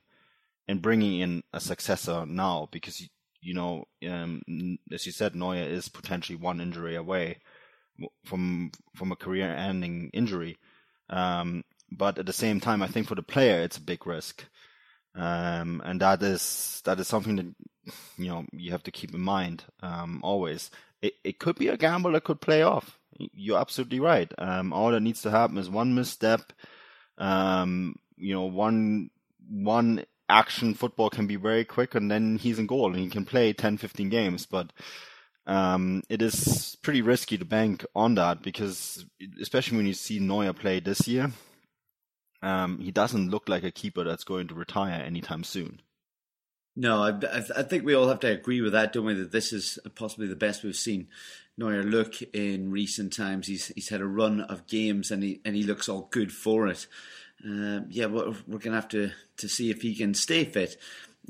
[0.67, 3.07] in bringing in a successor now because
[3.55, 4.43] know, um,
[4.93, 7.39] as you said, Neuer is potentially one injury away
[8.25, 10.59] from from a career-ending injury.
[11.11, 14.45] Um, but at the same time, I think for the player, it's a big risk,
[15.15, 17.47] um, and that is that is something that
[18.19, 20.71] you know you have to keep in mind um, always.
[21.03, 22.99] It it could be a gamble that could play off.
[23.19, 24.33] You're absolutely right.
[24.39, 26.53] Um, all that needs to happen is one misstep.
[27.17, 29.11] Um, you know, one
[29.49, 33.25] one action football can be very quick and then he's in goal and he can
[33.25, 34.47] play 10, 15 games.
[34.47, 34.73] But
[35.47, 39.05] um, it is pretty risky to bank on that because,
[39.41, 41.31] especially when you see Neuer play this year,
[42.43, 45.81] um, he doesn't look like a keeper that's going to retire anytime soon.
[46.77, 47.09] No, I,
[47.57, 49.15] I, think we all have to agree with that, don't we?
[49.15, 51.09] That this is possibly the best we've seen
[51.57, 53.49] Neuer look in recent times.
[53.49, 56.69] He's he's had a run of games and he and he looks all good for
[56.69, 56.87] it.
[57.45, 60.77] Uh, yeah, we're, we're going to have to to see if he can stay fit.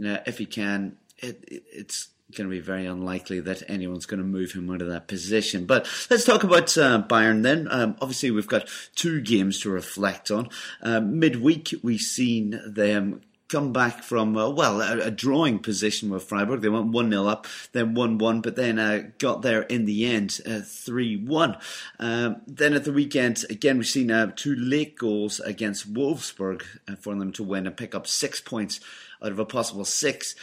[0.02, 4.18] Uh, if he can, it, it, it's going to be very unlikely that anyone's going
[4.20, 5.64] to move him out of that position.
[5.64, 7.68] But let's talk about uh, Bayern then.
[7.70, 10.48] Um, obviously, we've got two games to reflect on.
[10.82, 16.24] Uh, midweek, we've seen them come back from, uh, well, a, a, drawing position with
[16.24, 16.60] Freiburg.
[16.60, 20.06] They went 1 0 up, then 1 1, but then uh, got there in the
[20.06, 21.56] end uh, 3 1.
[21.98, 26.96] Um, then at the weekend, again, we've seen uh, two late goals against Wolfsburg uh,
[26.96, 28.80] for them to win and pick up six points
[29.22, 30.34] out of a possible six.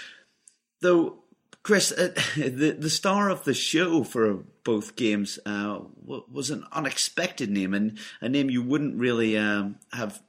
[0.82, 1.20] Though,
[1.62, 1.89] Chris,
[2.36, 8.30] the, the star of the show for both games was an unexpected name and a
[8.30, 10.22] name you wouldn't really um, have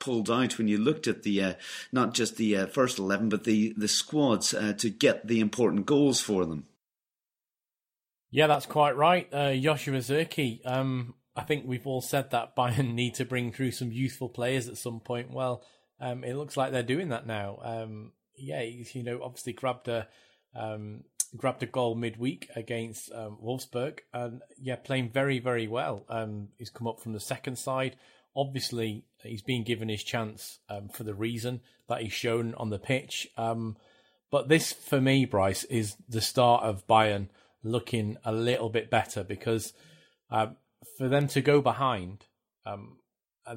[0.00, 1.54] pulled out when you looked at the uh,
[1.92, 5.86] not just the uh, first eleven, but the the squads uh, to get the important
[5.86, 6.66] goals for them.
[8.30, 10.64] Yeah, that's quite right, uh, Joshua Zirkzee.
[10.64, 14.68] Um, I think we've all said that Bayern need to bring through some youthful players
[14.68, 15.32] at some point.
[15.32, 15.64] Well,
[16.00, 17.58] um, it looks like they're doing that now.
[17.62, 20.08] Um, yeah, you know, obviously grabbed a
[20.54, 21.04] um,
[21.36, 26.04] grabbed a goal midweek against um, Wolfsburg, and yeah, playing very very well.
[26.08, 27.96] Um, he's come up from the second side
[28.36, 32.78] obviously he's been given his chance um, for the reason that he's shown on the
[32.78, 33.28] pitch.
[33.36, 33.76] Um,
[34.30, 37.28] but this, for me, Bryce, is the start of Bayern
[37.62, 39.72] looking a little bit better because
[40.30, 40.48] uh,
[40.96, 42.26] for them to go behind,
[42.64, 42.98] um,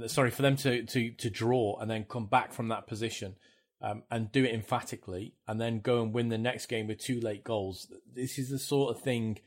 [0.07, 3.35] sorry, for them to, to, to draw and then come back from that position
[3.81, 7.19] um, and do it emphatically and then go and win the next game with two
[7.19, 7.91] late goals.
[8.11, 9.39] This is the sort of thing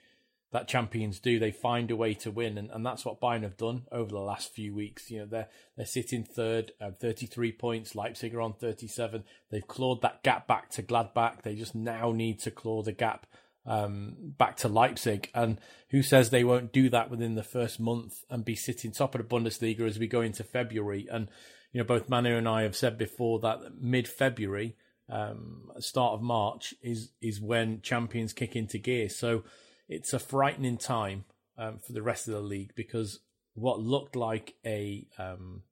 [0.57, 1.39] that champions do.
[1.39, 4.19] They find a way to win, and, and that's what Bayern have done over the
[4.19, 5.11] last few weeks.
[5.11, 7.95] You know, they're they're sitting third, uh, 33 points.
[7.95, 9.25] Leipzig are on 37.
[9.51, 11.43] They've clawed that gap back to Gladbach.
[11.43, 13.27] They just now need to claw the gap
[13.67, 15.31] um, back to Leipzig.
[15.35, 15.59] And
[15.91, 19.21] who says they won't do that within the first month and be sitting top of
[19.21, 21.07] the Bundesliga as we go into February?
[21.11, 21.29] And
[21.73, 24.75] you know, both Manu and I have said before that mid February,
[25.11, 29.11] um, start of March is is when champions kick into gear.
[29.11, 29.45] So
[29.89, 31.25] it's a frightening time
[31.59, 33.21] um, for the rest of the league because
[33.55, 35.63] what looked like a um,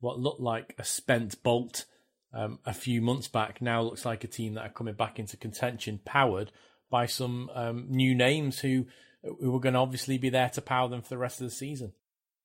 [0.00, 1.84] what looked like a spent bolt
[2.32, 5.36] um, a few months back now looks like a team that are coming back into
[5.36, 6.52] contention, powered
[6.90, 8.86] by some um, new names who
[9.22, 11.54] who are going to obviously be there to power them for the rest of the
[11.54, 11.92] season.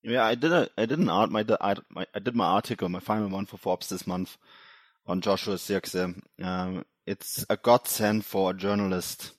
[0.01, 2.89] Yeah, I did a I did an art my I, my, I did my article,
[2.89, 4.37] my final one for Forbes this month
[5.05, 6.21] on Joshua Zirkzee.
[6.41, 9.31] Um, it's a godsend for a journalist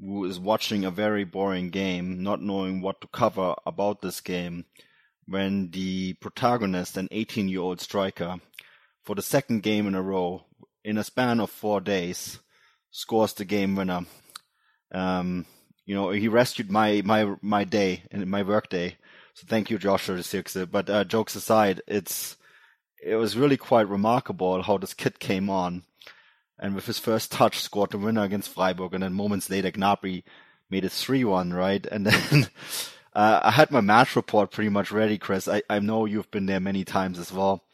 [0.00, 4.64] who is watching a very boring game, not knowing what to cover about this game,
[5.26, 8.36] when the protagonist, an 18 year old striker,
[9.02, 10.44] for the second game in a row,
[10.84, 12.38] in a span of four days,
[12.90, 14.02] scores the game winner.
[14.92, 15.46] Um,
[15.84, 18.96] you know, he rescued my, my, my day and my work day.
[19.34, 20.70] So thank you, Joshua Zirkzee.
[20.70, 22.36] But uh, jokes aside, it's,
[23.02, 25.82] it was really quite remarkable how this kid came on
[26.58, 30.24] and with his first touch scored the winner against Freiburg, and then moments later Gnabry
[30.70, 31.84] made it three one, right?
[31.86, 32.48] And then
[33.14, 35.48] uh, I had my match report pretty much ready, Chris.
[35.48, 37.64] I, I know you've been there many times as well,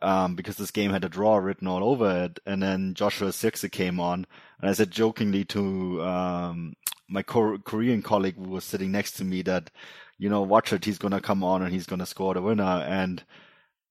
[0.00, 2.40] um, because this game had a draw written all over it.
[2.46, 4.26] And then Joshua Zirkzee came on,
[4.60, 6.74] and I said jokingly to um,
[7.08, 9.70] my Korean colleague who was sitting next to me that,
[10.18, 12.62] you know, watch it, he's gonna come on and he's gonna score the winner.
[12.62, 13.22] And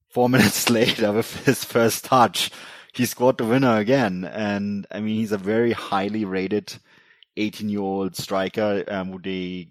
[0.09, 2.51] four minutes later, with his first touch
[2.93, 4.25] he scored the winner again.
[4.25, 6.73] And I mean, he's a very highly rated
[7.37, 9.69] 18 year old striker um, who they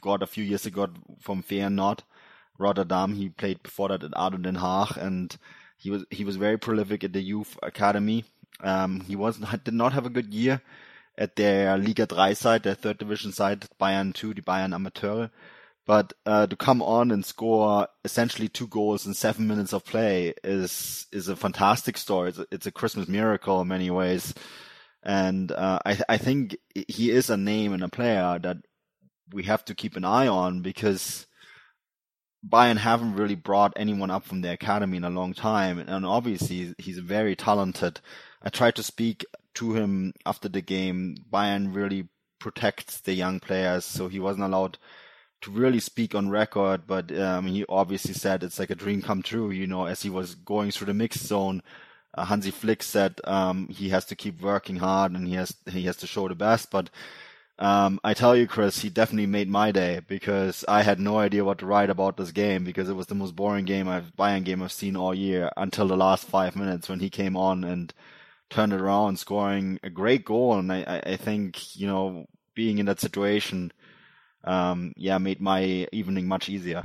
[0.00, 0.88] got a few years ago
[1.20, 2.00] from Feyenoord,
[2.58, 3.14] Rotterdam.
[3.14, 5.36] He played before that at ADO Den Haag and
[5.76, 8.24] he was, he was very prolific at the youth academy.
[8.60, 10.60] Um, he was did not have a good year
[11.18, 15.30] at their Liga 3 side, their third division side, Bayern 2, the Bayern Amateure.
[15.86, 20.34] But uh, to come on and score essentially two goals in seven minutes of play
[20.42, 22.30] is is a fantastic story.
[22.30, 24.34] It's a, it's a Christmas miracle in many ways,
[25.04, 28.56] and uh, I I think he is a name and a player that
[29.32, 31.26] we have to keep an eye on because
[32.48, 36.74] Bayern haven't really brought anyone up from the academy in a long time, and obviously
[36.78, 38.00] he's very talented.
[38.42, 41.16] I tried to speak to him after the game.
[41.32, 42.08] Bayern really
[42.40, 44.78] protects the young players, so he wasn't allowed
[45.42, 49.22] to really speak on record, but um, he obviously said it's like a dream come
[49.22, 49.50] true.
[49.50, 51.62] You know, as he was going through the mixed zone,
[52.14, 55.82] uh, Hansi Flick said um, he has to keep working hard and he has he
[55.82, 56.70] has to show the best.
[56.70, 56.90] But
[57.58, 61.44] um, I tell you, Chris, he definitely made my day because I had no idea
[61.44, 64.44] what to write about this game because it was the most boring game I've Bayern
[64.44, 67.92] game I've seen all year until the last five minutes when he came on and
[68.50, 70.58] turned it around, scoring a great goal.
[70.58, 73.72] And I, I think you know being in that situation
[74.46, 76.82] um, yeah, made my evening much easier.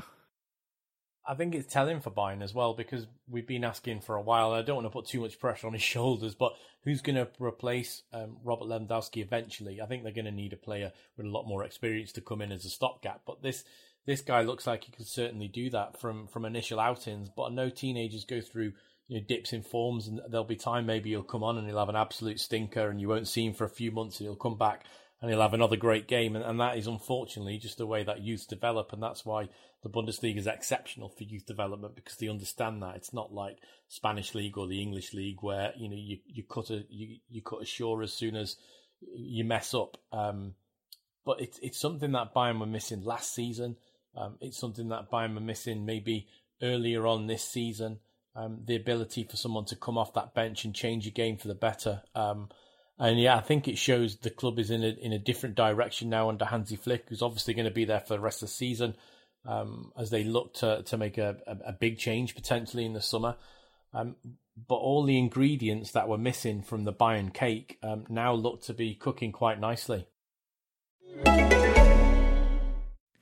[1.25, 4.51] I think it's telling for Bayern as well because we've been asking for a while.
[4.51, 7.27] I don't want to put too much pressure on his shoulders, but who's going to
[7.39, 9.81] replace um, Robert Lewandowski eventually?
[9.81, 12.41] I think they're going to need a player with a lot more experience to come
[12.41, 13.21] in as a stopgap.
[13.25, 13.63] But this
[14.07, 17.29] this guy looks like he could certainly do that from from initial outings.
[17.29, 18.73] But I know teenagers go through
[19.07, 21.79] you know dips in forms, and there'll be time maybe he'll come on and he'll
[21.79, 24.35] have an absolute stinker, and you won't see him for a few months, and he'll
[24.35, 24.85] come back
[25.21, 26.35] and he'll have another great game.
[26.35, 29.49] And, and that is unfortunately just the way that youth develop, and that's why
[29.83, 33.57] the Bundesliga is exceptional for youth development because they understand that it's not like
[33.87, 37.41] Spanish league or the English league where you know you, you cut a you, you
[37.41, 38.57] cut ashore as soon as
[39.15, 39.97] you mess up.
[40.11, 40.55] Um,
[41.25, 43.77] but it's it's something that Bayern were missing last season.
[44.15, 46.27] Um, it's something that Bayern were missing maybe
[46.61, 47.99] earlier on this season.
[48.35, 51.47] Um, the ability for someone to come off that bench and change a game for
[51.47, 52.01] the better.
[52.15, 52.49] Um,
[53.01, 56.09] and yeah, I think it shows the club is in a in a different direction
[56.09, 58.53] now under Hansi Flick, who's obviously going to be there for the rest of the
[58.53, 58.95] season
[59.43, 63.01] um, as they look to to make a, a, a, big change potentially in the
[63.01, 63.35] summer.
[63.91, 64.15] Um,
[64.67, 68.73] but all the ingredients that were missing from the Bayern cake um, now look to
[68.73, 70.05] be cooking quite nicely.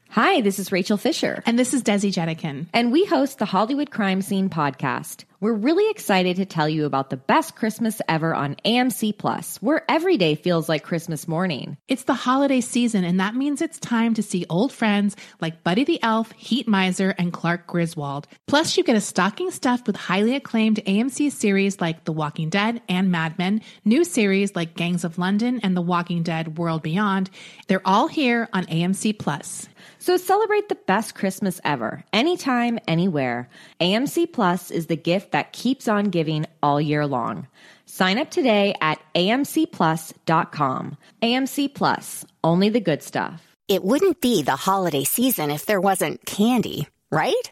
[0.10, 1.42] Hi, this is Rachel Fisher.
[1.46, 2.68] And this is Desi Jedeikin.
[2.74, 5.24] And we host the Hollywood Crime Scene podcast.
[5.42, 9.86] We're really excited to tell you about the best Christmas ever on AMC Plus, where
[9.88, 11.78] every day feels like Christmas morning.
[11.88, 15.86] It's the holiday season, and that means it's time to see old friends like Buddy
[15.86, 18.28] the Elf, Heat Miser, and Clark Griswold.
[18.48, 22.82] Plus, you get a stocking stuffed with highly acclaimed AMC series like The Walking Dead
[22.90, 27.30] and Mad Men, new series like Gangs of London and The Walking Dead World Beyond.
[27.70, 29.70] They're all here on AMC Plus.
[30.00, 33.50] So celebrate the best Christmas ever, anytime, anywhere.
[33.80, 37.48] AMC Plus is the gift that keeps on giving all year long.
[37.86, 40.98] Sign up today at amcplus.com.
[41.22, 43.56] AMC Plus, only the good stuff.
[43.68, 47.52] It wouldn't be the holiday season if there wasn't candy, right?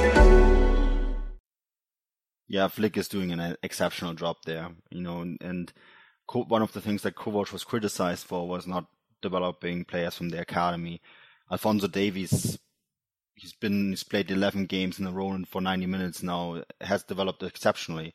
[2.51, 5.73] Yeah, Flick is doing an exceptional job there, you know, and,
[6.33, 8.85] one of the things that Kovac was criticized for was not
[9.21, 11.01] developing players from the academy.
[11.51, 12.57] Alfonso Davies,
[13.35, 17.03] he's been he's played 11 games in a row and for 90 minutes now, has
[17.03, 18.13] developed exceptionally.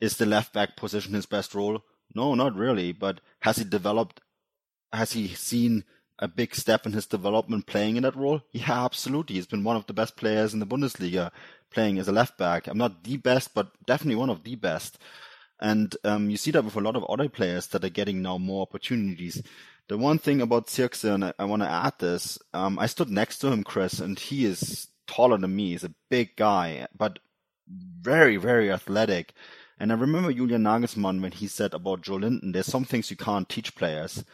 [0.00, 1.82] Is the left back position his best role?
[2.14, 2.92] No, not really.
[2.92, 4.22] But has he developed?
[4.90, 5.84] Has he seen
[6.20, 8.42] a big step in his development playing in that role?
[8.52, 9.36] Yeah, absolutely.
[9.36, 11.32] He's been one of the best players in the Bundesliga
[11.70, 12.66] playing as a left back.
[12.66, 14.98] I'm not the best, but definitely one of the best.
[15.58, 18.38] And um, you see that with a lot of other players that are getting now
[18.38, 19.42] more opportunities.
[19.88, 23.10] The one thing about Zirkzee, and I, I want to add this, um, I stood
[23.10, 25.70] next to him, Chris, and he is taller than me.
[25.70, 27.18] He's a big guy, but
[27.68, 29.32] very, very athletic.
[29.78, 33.48] And I remember Julian Nagelsmann when he said about Joelinton, there's some things you can't
[33.48, 34.24] teach players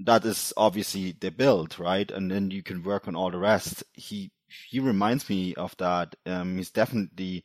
[0.00, 2.10] that is obviously the build, right?
[2.10, 3.84] And then you can work on all the rest.
[3.92, 4.30] He
[4.70, 6.16] he reminds me of that.
[6.24, 7.44] Um, he's definitely,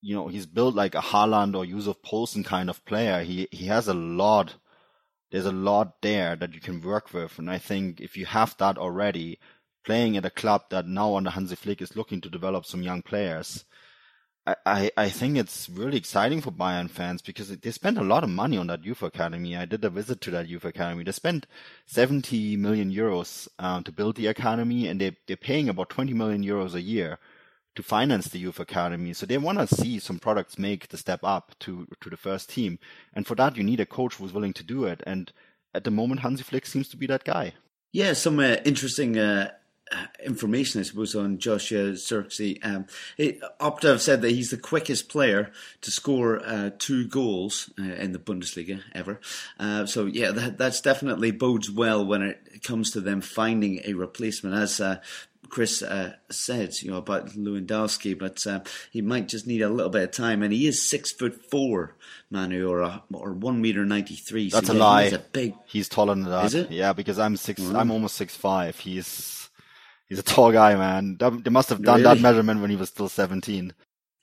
[0.00, 3.22] you know, he's built like a Haaland or Yussuf Poulsen kind of player.
[3.22, 4.54] He he has a lot.
[5.30, 8.56] There's a lot there that you can work with, and I think if you have
[8.58, 9.38] that already,
[9.84, 13.02] playing at a club that now under Hansi Flick is looking to develop some young
[13.02, 13.64] players,
[14.66, 18.30] I, I think it's really exciting for Bayern fans because they spent a lot of
[18.30, 19.56] money on that youth academy.
[19.56, 21.04] I did a visit to that youth academy.
[21.04, 21.46] They spent
[21.86, 26.44] 70 million euros um, to build the academy, and they they're paying about 20 million
[26.44, 27.18] euros a year
[27.76, 29.12] to finance the youth academy.
[29.12, 32.50] So they want to see some products make the step up to to the first
[32.50, 32.78] team,
[33.14, 35.02] and for that you need a coach who's willing to do it.
[35.06, 35.32] And
[35.74, 37.54] at the moment, Hansi Flick seems to be that guy.
[37.92, 39.50] Yeah, some uh, interesting uh,
[40.24, 42.64] information, I suppose, on Joshua Zirkzee.
[42.64, 42.86] Um,
[43.60, 45.50] Opta have said that he's the quickest player
[45.80, 49.20] to score uh, two goals uh, in the Bundesliga ever.
[49.58, 53.94] Uh, so yeah, that that's definitely bodes well when it comes to them finding a
[53.94, 54.54] replacement.
[54.54, 55.00] As uh,
[55.48, 58.60] Chris uh, said, you know about Lewandowski, but uh,
[58.92, 60.42] he might just need a little bit of time.
[60.42, 61.96] And he is six foot four,
[62.30, 64.50] Manu, or a, or one meter ninety three.
[64.50, 65.04] That's so, a yeah, lie.
[65.04, 65.54] He's a big.
[65.66, 66.44] He's taller than that.
[66.46, 66.70] Is it?
[66.70, 67.60] Yeah, because I'm six.
[67.60, 67.74] Mm.
[67.74, 68.78] I'm almost six five.
[68.78, 69.39] He's
[70.10, 71.16] He's a tall guy, man.
[71.18, 72.16] They must have done really?
[72.16, 73.72] that measurement when he was still 17.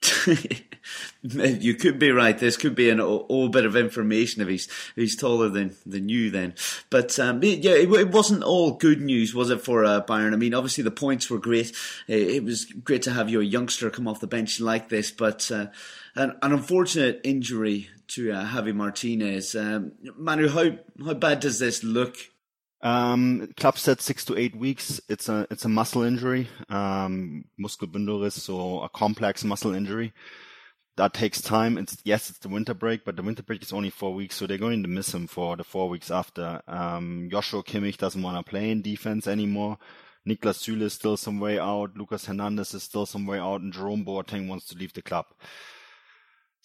[1.22, 2.38] you could be right.
[2.38, 6.08] This could be an old bit of information if he's if he's taller than than
[6.08, 6.30] you.
[6.30, 6.54] Then,
[6.88, 10.34] but um, yeah, it, it, wasn't all good news, was it for uh, Bayern?
[10.34, 11.74] I mean, obviously the points were great.
[12.06, 15.50] It, it, was great to have your youngster come off the bench like this, but
[15.50, 15.66] uh,
[16.14, 19.56] an, an, unfortunate injury to uh, Javi Martinez.
[19.56, 22.16] Um, Manu, how how bad does this look
[22.80, 25.00] Um, club said six to eight weeks.
[25.08, 30.12] It's a it's a muscle injury, um, Muskelbündelriss, so a complex muscle injury.
[30.96, 31.78] That takes time.
[31.78, 34.46] It's yes, it's the winter break, but the winter break is only four weeks, so
[34.46, 36.62] they're going to miss him for the four weeks after.
[36.68, 39.78] Um, Joshua Kimmich doesn't want to play in defense anymore.
[40.26, 41.96] Niklas Süle is still some way out.
[41.96, 45.26] Lucas Hernandez is still some way out, and Jerome Boateng wants to leave the club.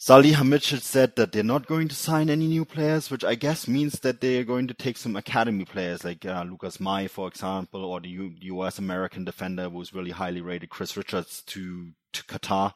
[0.03, 4.01] Salihamidzic said that they're not going to sign any new players, which I guess means
[4.01, 8.01] that they're going to take some academy players like uh, Lukas Mai, for example, or
[8.01, 12.73] the U- US American defender who's really highly rated, Chris Richards, to to Qatar,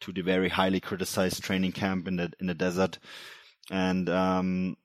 [0.00, 2.98] to the very highly criticized training camp in the in the desert,
[3.70, 4.78] and um,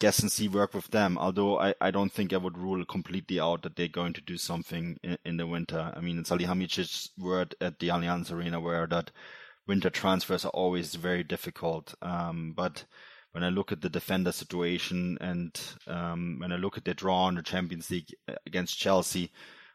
[0.00, 1.16] guess and see work with them.
[1.16, 4.36] Although I, I don't think I would rule completely out that they're going to do
[4.36, 5.92] something in, in the winter.
[5.94, 9.12] I mean, Salihamidzic's word at the Allianz Arena were that
[9.72, 11.94] winter transfers are always very difficult.
[12.02, 12.84] Um, but
[13.30, 17.26] when I look at the defender situation and um, when I look at the draw
[17.28, 19.30] in the Champions League uh, against Chelsea,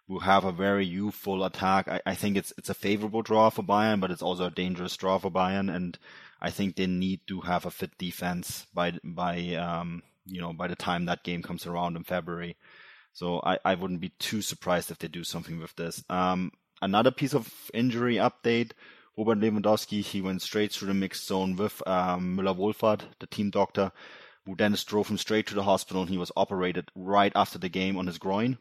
[0.08, 3.64] who have a very youthful attack, I, I think it's it's a favorable draw for
[3.64, 5.98] Bayern, but it's also a dangerous draw for Bayern, and
[6.40, 10.68] I think they need to have a fit defense by by um, you know by
[10.68, 12.56] the time that game comes around in February.
[13.14, 16.04] So I, I wouldn't be too surprised if they do something with this.
[16.08, 16.52] Um,
[16.84, 18.74] another piece of injury update.
[19.18, 23.92] Robert Lewandowski, he went straight through the mixed zone with um, Müller-Wohlfahrt, the team doctor,
[24.46, 27.68] who then drove him straight to the hospital and he was operated right after the
[27.68, 28.60] game on his groin.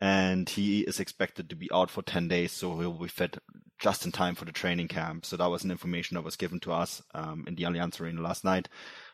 [0.00, 3.36] And he is expected to be out for 10 days, so he'll be fit
[3.78, 5.26] just in time for the training camp.
[5.26, 8.22] So that was an information that was given to us um, in the Allianz Arena
[8.22, 8.68] last night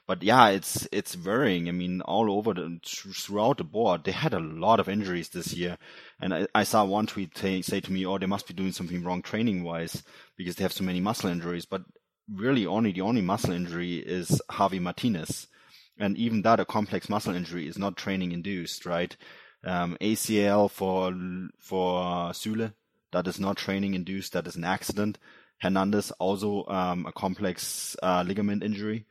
[0.06, 1.68] but yeah, it's it's worrying.
[1.68, 5.52] I mean, all over the throughout the board, they had a lot of injuries this
[5.52, 5.78] year,
[6.20, 8.72] and I, I saw one tweet t- say to me, "Oh, they must be doing
[8.72, 10.04] something wrong training wise
[10.36, 11.82] because they have so many muscle injuries." But
[12.32, 15.48] really, only the only muscle injury is Javi Martinez,
[15.98, 19.16] and even that, a complex muscle injury, is not training induced, right?
[19.64, 21.12] Um, ACL for
[21.58, 22.74] for Süle,
[23.10, 24.34] that is not training induced.
[24.34, 25.18] That is an accident.
[25.58, 29.06] Hernandez also um, a complex uh, ligament injury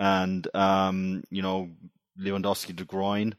[0.00, 1.70] and um, you know
[2.18, 3.36] Lewandowski the groin.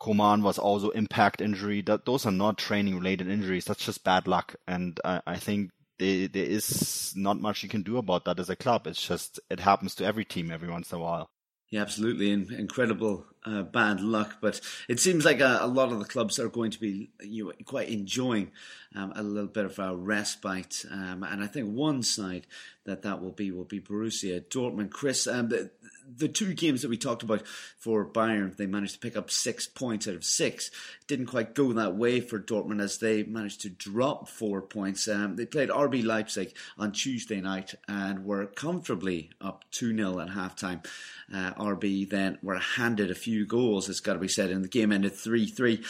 [0.00, 1.82] Coman was also impact injury.
[1.82, 3.66] That those are not training related injuries.
[3.66, 7.82] That's just bad luck, and I, I think they, there is not much you can
[7.82, 8.86] do about that as a club.
[8.86, 11.30] It's just it happens to every team every once in a while.
[11.70, 12.32] Yeah, absolutely.
[12.32, 16.48] incredible uh, bad luck, but it seems like a, a, lot of the clubs are
[16.48, 18.50] going to be you know, quite enjoying
[18.94, 20.84] um, a little bit of a respite.
[20.90, 22.46] Um, and I think one side
[22.84, 24.90] that that will be will be Borussia Dortmund.
[24.90, 25.70] Chris, um, the,
[26.16, 29.66] the two games that we talked about for Bayern, they managed to pick up six
[29.66, 30.70] points out of six.
[31.06, 35.06] Didn't quite go that way for Dortmund as they managed to drop four points.
[35.06, 40.28] Um, they played RB Leipzig on Tuesday night and were comfortably up 2 0 at
[40.28, 40.84] halftime.
[41.32, 44.68] Uh, RB then were handed a few goals, it's got to be said, and the
[44.68, 45.82] game ended 3 3.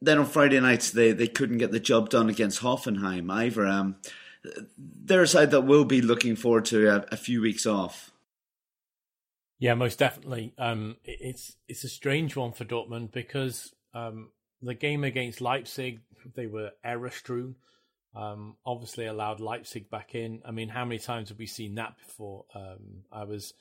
[0.00, 3.66] Then on Friday nights, they, they couldn't get the job done against Hoffenheim either.
[3.66, 3.96] Um,
[4.76, 8.10] they're a side that will be looking forward to a, a few weeks off.
[9.58, 10.52] Yeah, most definitely.
[10.58, 14.30] Um, it's it's a strange one for Dortmund because um,
[14.60, 16.00] the game against Leipzig,
[16.34, 17.56] they were error strewn.
[18.14, 20.42] Um, obviously, allowed Leipzig back in.
[20.44, 22.44] I mean, how many times have we seen that before?
[22.54, 23.54] Um, I was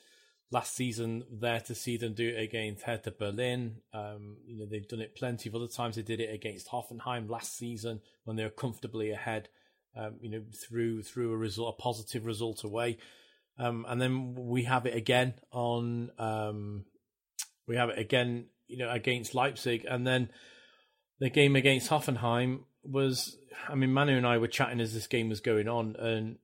[0.51, 3.77] last season there to see them do it against Hertha Berlin.
[3.93, 5.95] Um, you know, they've done it plenty of other times.
[5.95, 9.49] They did it against Hoffenheim last season when they were comfortably ahead.
[9.97, 12.97] Um, you know, through through a result, a positive result away.
[13.57, 16.85] Um, and then we have it again on, um,
[17.67, 19.85] we have it again, you know, against Leipzig.
[19.89, 20.29] And then
[21.19, 23.37] the game against Hoffenheim was,
[23.69, 26.37] I mean, Manu and I were chatting as this game was going on, and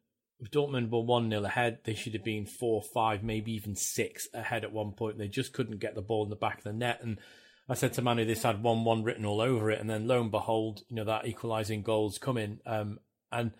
[0.50, 1.80] Dortmund were 1 0 ahead.
[1.84, 5.18] They should have been 4 5, maybe even 6 ahead at one point.
[5.18, 7.00] They just couldn't get the ball in the back of the net.
[7.04, 7.20] And
[7.70, 9.80] I said to Manu, this had 1 1 written all over it.
[9.80, 12.60] And then lo and behold, you know, that equalising goal's coming.
[12.66, 13.00] Um,
[13.32, 13.52] and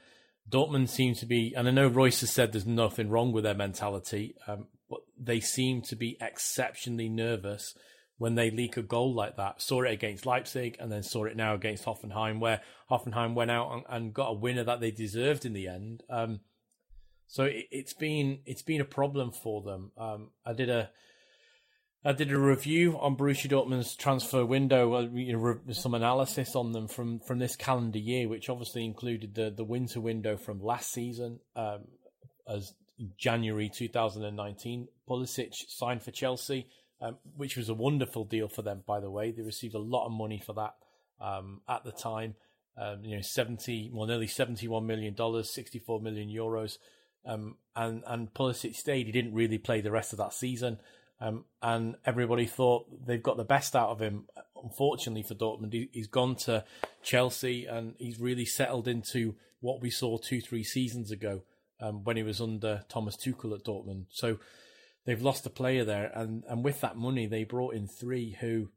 [0.50, 3.54] Dortmund seems to be, and I know Reus has said there's nothing wrong with their
[3.54, 7.76] mentality, um, but they seem to be exceptionally nervous
[8.18, 9.62] when they leak a goal like that.
[9.62, 13.72] Saw it against Leipzig and then saw it now against Hoffenheim, where Hoffenheim went out
[13.72, 16.04] and, and got a winner that they deserved in the end.
[16.10, 16.42] Um,
[17.32, 19.92] so it, has been it's been a problem for them.
[19.98, 20.90] Um, I did a
[22.04, 27.20] I did a review on Borussia Dortmund's transfer window, uh, some analysis on them from,
[27.20, 31.82] from this calendar year, which obviously included the, the winter window from last season, um,
[32.50, 32.74] as
[33.18, 34.88] January 2019.
[35.08, 36.68] Pulisic signed for Chelsea,
[37.02, 39.32] um, which was a wonderful deal for them, by the way.
[39.32, 40.74] They received a lot of money for that
[41.24, 42.36] um, at the time.
[42.78, 46.78] Um, you know, 70, well, nearly $71 million, 64 million euros.
[47.26, 49.06] Um, and, and Pulisic stayed.
[49.06, 50.80] He didn't really play the rest of that season.
[51.20, 54.26] Um, and everybody thought they've got the best out of him.
[54.62, 56.64] Unfortunately for Dortmund, he, he's gone to
[57.04, 61.44] Chelsea and he's really settled into what we saw two, three seasons ago
[61.80, 64.06] um, when he was under Thomas Tuchel at Dortmund.
[64.10, 64.38] So
[65.06, 68.70] they've lost a player there, and and with that money, they brought in three who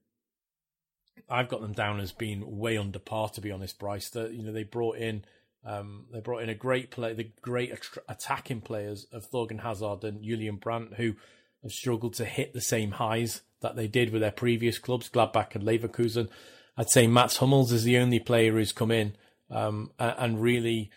[1.28, 3.28] I've got them down as being way under par.
[3.30, 5.24] To be honest, Bryce, that you know they brought in.
[5.64, 10.04] Um, they brought in a great play, the great att- attacking players of Thorgan Hazard
[10.04, 11.14] and Julian Brandt, who
[11.62, 15.54] have struggled to hit the same highs that they did with their previous clubs, Gladbach
[15.54, 16.28] and Leverkusen.
[16.76, 19.16] I'd say Mats Hummels is the only player who's come in
[19.50, 20.90] um, and really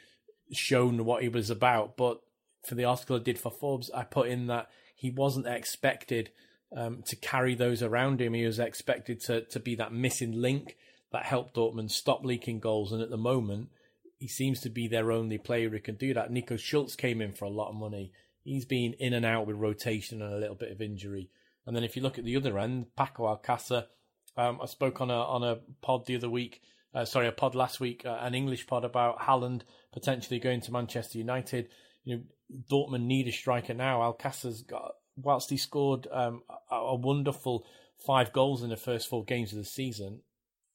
[0.52, 1.96] shown what he was about.
[1.96, 2.20] But
[2.68, 6.32] for the article I did for Forbes, I put in that he wasn't expected
[6.76, 8.34] um, to carry those around him.
[8.34, 10.76] He was expected to to be that missing link
[11.12, 12.92] that helped Dortmund stop leaking goals.
[12.92, 13.70] And at the moment,
[14.20, 16.32] he seems to be their only player who can do that.
[16.32, 18.12] Nico Schulz came in for a lot of money.
[18.44, 21.30] He's been in and out with rotation and a little bit of injury.
[21.66, 23.86] And then if you look at the other end, Paco Alcacer,
[24.38, 26.62] um, I spoke on a on a pod the other week.
[26.94, 29.62] Uh, sorry, a pod last week, uh, an English pod about Haaland
[29.92, 31.68] potentially going to Manchester United.
[32.06, 32.24] You know,
[32.72, 34.00] Dortmund need a striker now.
[34.00, 37.66] Alcacer's got, whilst he scored um, a, a, wonderful
[38.06, 40.22] five goals in the first four games of the season,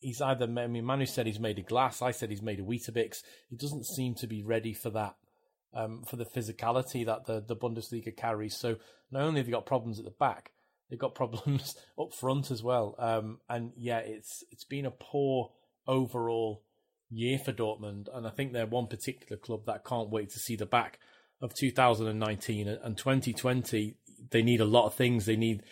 [0.03, 2.03] he's either, I mean, Manu said he's made a glass.
[2.03, 3.23] I said he's made a Weetabix.
[3.49, 5.17] He doesn't seem to be ready for that,
[5.73, 8.57] um, for the physicality that the, the Bundesliga carries.
[8.57, 8.77] So
[9.11, 10.53] not only have they got problems at the back,
[10.91, 12.95] they've got problems up front as well.
[12.99, 15.53] Um, and yeah, it's it's been a poor
[15.87, 16.63] overall
[17.11, 20.57] year for Dortmund, and I think they're one particular club that can't wait to see
[20.57, 20.99] the back
[21.41, 23.97] of 2019 and 2020.
[24.31, 25.27] They need a lot of things.
[25.27, 25.63] They need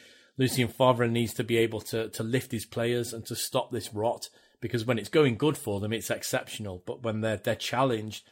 [0.40, 3.92] Lucien Favre needs to be able to to lift his players and to stop this
[3.92, 4.30] rot
[4.62, 6.82] because when it's going good for them, it's exceptional.
[6.86, 8.26] But when they're they're challenged,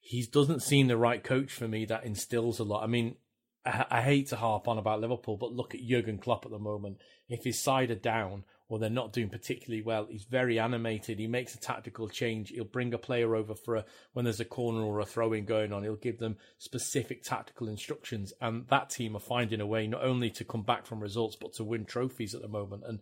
[0.00, 1.84] he doesn't seem the right coach for me.
[1.84, 2.84] That instills a lot.
[2.84, 3.16] I mean,
[3.66, 6.60] I, I hate to harp on about Liverpool, but look at Jurgen Klopp at the
[6.60, 6.98] moment.
[7.28, 10.06] If his side are down or they're not doing particularly well.
[10.10, 11.18] He's very animated.
[11.18, 12.50] He makes a tactical change.
[12.50, 15.46] He'll bring a player over for a, when there's a corner or a throw in
[15.46, 15.82] going on.
[15.82, 18.34] He'll give them specific tactical instructions.
[18.42, 21.54] And that team are finding a way not only to come back from results, but
[21.54, 22.82] to win trophies at the moment.
[22.86, 23.00] And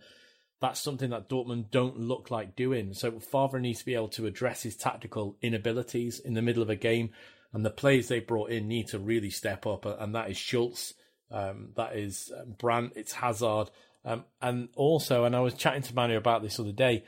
[0.61, 2.95] that's something that Dortmund don't look like doing.
[2.95, 6.71] So Favre needs to be able to address his tactical inabilities in the middle of
[6.71, 7.11] a game.
[7.53, 9.85] And the players they brought in need to really step up.
[9.85, 10.95] And that is Schulz.
[11.31, 12.93] Um, that is um, Brandt.
[12.95, 13.71] It's Hazard
[14.07, 17.05] um, and also, and I was chatting to Manu about this other day,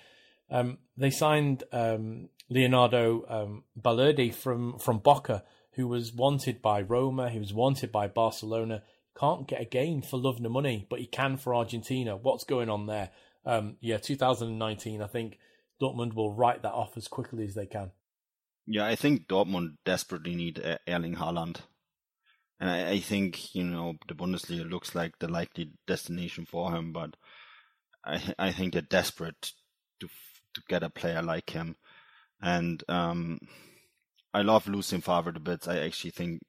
[0.51, 5.45] um, they signed um, Leonardo um, Balerdi from, from Boca,
[5.75, 8.83] who was wanted by Roma, he was wanted by Barcelona.
[9.19, 12.17] Can't get a game for love nor money, but he can for Argentina.
[12.17, 13.11] What's going on there?
[13.47, 15.39] Um, yeah, 2019, I think
[15.81, 17.93] Dortmund will write that off as quickly as they can.
[18.67, 21.61] Yeah, I think Dortmund desperately need Erling Haaland.
[22.61, 26.93] And I, I, think, you know, the Bundesliga looks like the likely destination for him,
[26.93, 27.17] but
[28.05, 29.53] I, I think they're desperate
[30.01, 30.09] to,
[30.55, 31.77] to get a player like him.
[32.41, 33.41] And, um,
[34.35, 35.69] I love Lucien Favre bits.
[35.69, 36.41] I actually think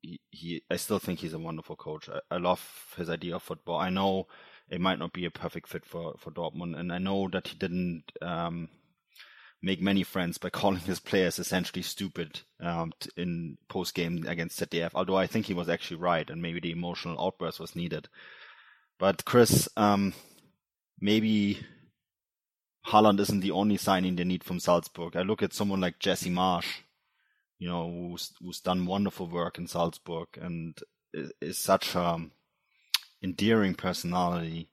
[0.00, 2.08] he, he, I still think he's a wonderful coach.
[2.08, 3.78] I, I love his idea of football.
[3.78, 4.26] I know
[4.68, 7.56] it might not be a perfect fit for, for Dortmund, and I know that he
[7.56, 8.68] didn't, um,
[9.62, 14.90] make many friends by calling his players essentially stupid um, in post game against ZDF.
[14.94, 18.08] Although I think he was actually right, and maybe the emotional outburst was needed.
[18.98, 20.14] But Chris, um,
[21.00, 21.60] maybe
[22.86, 25.16] Haaland isn't the only signing they need from Salzburg.
[25.16, 26.82] I look at someone like Jesse Marsch,
[27.58, 30.78] you know, who's who's done wonderful work in Salzburg and
[31.40, 32.18] is such a
[33.22, 34.70] endearing personality.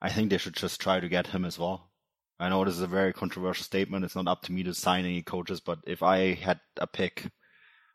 [0.00, 1.90] I think they should just try to get him as well.
[2.38, 4.04] I know this is a very controversial statement.
[4.04, 7.30] It's not up to me to sign any coaches, but if I had a pick,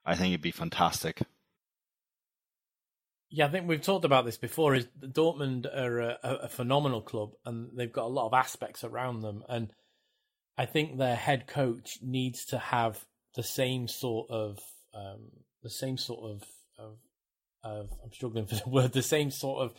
[0.05, 1.21] I think it'd be fantastic.
[3.29, 4.73] Yeah, I think we've talked about this before.
[4.75, 9.21] Is Dortmund are a, a, phenomenal club, and they've got a lot of aspects around
[9.21, 9.43] them.
[9.47, 9.71] And
[10.57, 14.57] I think their head coach needs to have the same sort of
[14.95, 15.29] um,
[15.61, 16.43] the same sort of,
[16.79, 16.97] of
[17.63, 19.73] of I'm struggling for the word the same sort of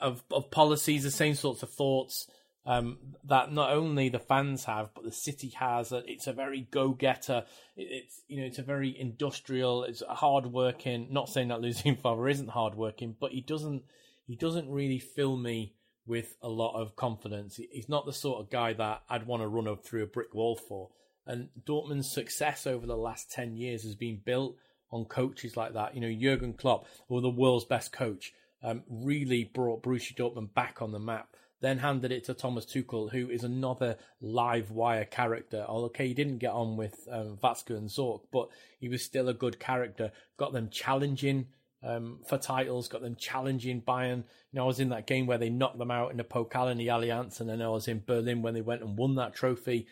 [0.00, 2.28] of of policies, the same sorts of thoughts
[2.66, 5.92] um, that not only the fans have, but the city has.
[5.92, 7.44] It's a very go-getter.
[7.76, 9.84] It's you know it's a very industrial.
[9.84, 11.08] It's hard-working.
[11.10, 13.84] Not saying that Lucien Favre isn't hard-working, but he doesn't
[14.26, 15.74] he doesn't really fill me
[16.06, 17.58] with a lot of confidence.
[17.70, 20.34] He's not the sort of guy that I'd want to run up through a brick
[20.34, 20.90] wall for.
[21.24, 24.56] And Dortmund's success over the last ten years has been built
[24.90, 25.94] on coaches like that.
[25.94, 30.82] You know, Jurgen Klopp, or the world's best coach, um, really brought Borussia Dortmund back
[30.82, 35.64] on the map then handed it to Thomas Tuchel, who is another live wire character.
[35.68, 38.48] Okay, he didn't get on with um, Watzke and Zorc, but
[38.78, 40.12] he was still a good character.
[40.36, 41.46] Got them challenging
[41.82, 44.18] um, for titles, got them challenging Bayern.
[44.52, 46.70] You know, I was in that game where they knocked them out in the Pokal
[46.70, 49.34] in the Allianz, and then I was in Berlin when they went and won that
[49.34, 49.86] trophy.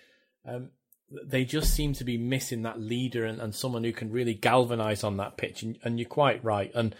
[0.47, 0.71] Um,
[1.11, 5.05] they just seem to be missing that leader and, and someone who can really galvanise
[5.05, 5.63] on that pitch.
[5.63, 6.73] And, and, you're quite right.
[6.75, 6.95] And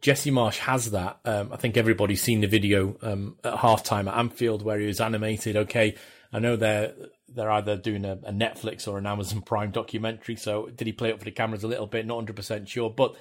[0.00, 1.20] Jesse Marsch has that.
[1.24, 5.00] Um, I think everybody's seen the video um, at halftime at Anfield where he was
[5.00, 5.56] animated.
[5.56, 5.96] Okay,
[6.32, 6.94] I know they're
[7.28, 10.36] they're either doing a, a, Netflix or an Amazon Prime documentary.
[10.36, 12.06] So did he play up for the cameras a little bit?
[12.06, 13.14] Not hundred percent sure, but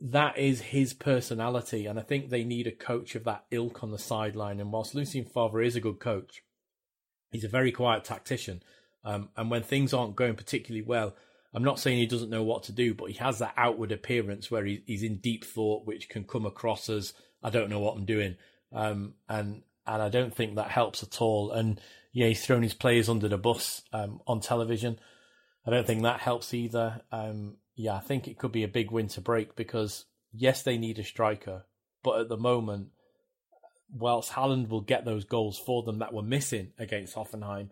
[0.00, 3.90] that is his personality, and I think they need a coach of that ilk on
[3.90, 4.60] the sideline.
[4.60, 6.42] And whilst Lucien Favre is a good coach,
[7.30, 8.62] he's a very quiet tactician.
[9.04, 11.14] Um, and when things aren't going particularly well,
[11.54, 14.50] I'm not saying he doesn't know what to do, but he has that outward appearance
[14.50, 17.96] where he, he's in deep thought, which can come across as I don't know what
[17.96, 18.36] I'm doing,
[18.72, 21.52] um, and and I don't think that helps at all.
[21.52, 21.80] And
[22.12, 24.98] yeah, he's thrown his players under the bus um, on television.
[25.66, 27.02] I don't think that helps either.
[27.12, 30.78] Um, yeah, I think it could be a big win to break because yes, they
[30.78, 31.64] need a striker,
[32.02, 32.88] but at the moment,
[33.92, 37.70] whilst Haaland will get those goals for them that were missing against Hoffenheim,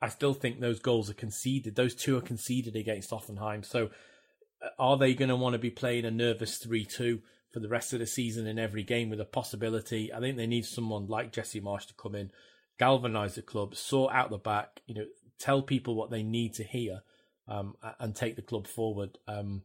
[0.00, 1.76] I still think those goals are conceded.
[1.76, 3.64] Those two are conceded against Hoffenheim.
[3.64, 3.90] So,
[4.62, 7.22] uh, are they going to want to be playing a nervous three-two
[7.52, 10.12] for the rest of the season in every game with a possibility?
[10.12, 12.30] I think they need someone like Jesse Marsch to come in,
[12.78, 14.80] galvanise the club, sort out the back.
[14.86, 15.06] You know,
[15.38, 17.02] tell people what they need to hear
[17.48, 19.18] um, and take the club forward.
[19.26, 19.62] Um,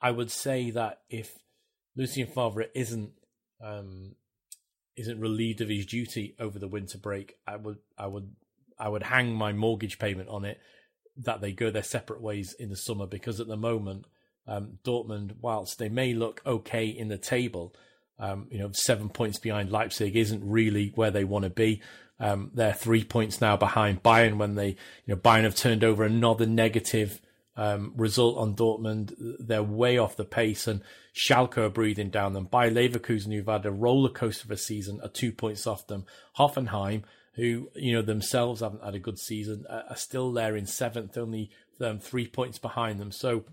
[0.00, 1.38] I would say that if
[1.96, 3.12] Lucien Favre isn't
[3.62, 4.14] um,
[4.96, 8.34] isn't relieved of his duty over the winter break, I would I would
[8.80, 10.60] I would hang my mortgage payment on it
[11.16, 14.06] that they go their separate ways in the summer because at the moment
[14.46, 17.74] um, Dortmund, whilst they may look okay in the table,
[18.18, 21.80] um, you know seven points behind Leipzig isn't really where they want to be.
[22.18, 26.04] Um, they're three points now behind Bayern when they, you know, Bayern have turned over
[26.04, 27.20] another negative
[27.56, 29.14] um, result on Dortmund.
[29.38, 30.82] They're way off the pace, and
[31.14, 32.48] Schalke are breathing down them.
[32.50, 36.04] Bayer Leverkusen, who've had a roller coaster of a season, are two points off them.
[36.38, 37.04] Hoffenheim,
[37.34, 41.50] who you know themselves haven't had a good season, are still there in seventh, only
[41.80, 43.12] um, three points behind them.
[43.12, 43.44] So,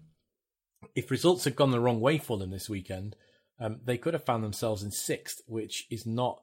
[0.95, 3.15] if results had gone the wrong way for them this weekend,
[3.59, 6.41] um, they could have found themselves in sixth, which is not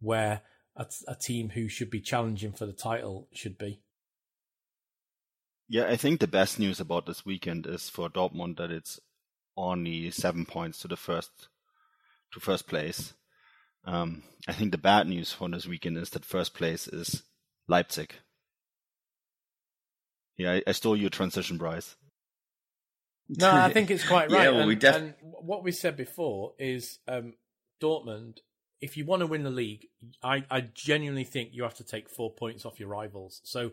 [0.00, 0.42] where
[0.76, 3.80] a, a team who should be challenging for the title should be.
[5.68, 9.00] Yeah, I think the best news about this weekend is for Dortmund that it's
[9.56, 11.48] only seven points to the first
[12.32, 13.14] to first place.
[13.86, 17.22] Um, I think the bad news for this weekend is that first place is
[17.68, 18.14] Leipzig.
[20.36, 21.96] Yeah, I, I stole your transition, Bryce.
[23.28, 24.44] No, I think it's quite right.
[24.44, 27.34] yeah, well, and, we def- and what we said before is um,
[27.80, 28.38] Dortmund
[28.80, 29.86] if you want to win the league,
[30.22, 33.40] I, I genuinely think you have to take four points off your rivals.
[33.44, 33.72] So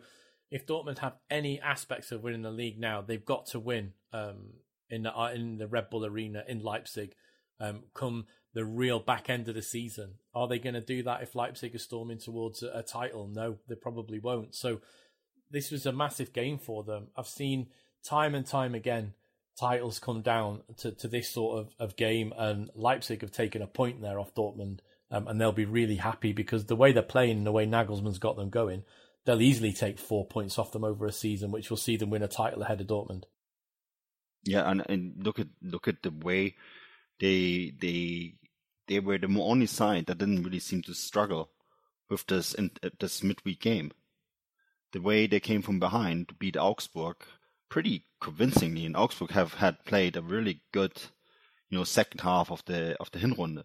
[0.50, 4.54] if Dortmund have any aspects of winning the league now, they've got to win um,
[4.88, 7.14] in the uh, in the Red Bull Arena in Leipzig.
[7.60, 11.22] Um, come the real back end of the season, are they going to do that
[11.22, 13.28] if Leipzig are storming towards a, a title?
[13.28, 14.54] No, they probably won't.
[14.54, 14.80] So
[15.50, 17.08] this was a massive game for them.
[17.16, 17.68] I've seen
[18.04, 19.14] time and time again
[19.58, 23.66] titles come down to, to this sort of, of game, and Leipzig have taken a
[23.66, 24.80] point there off Dortmund
[25.10, 28.18] um, and they'll be really happy because the way they're playing and the way Nagelsmann's
[28.18, 28.82] got them going,
[29.24, 32.22] they'll easily take four points off them over a season, which will see them win
[32.22, 33.24] a title ahead of Dortmund.
[34.42, 36.56] Yeah, and, and look at look at the way
[37.20, 38.34] they they
[38.86, 41.50] they were the only side that didn't really seem to struggle
[42.08, 43.92] with this in, uh, this midweek game.
[44.92, 47.16] The way they came from behind to beat Augsburg
[47.68, 50.92] pretty convincingly, and Augsburg have had played a really good,
[51.68, 53.64] you know, second half of the of the Hinrunde.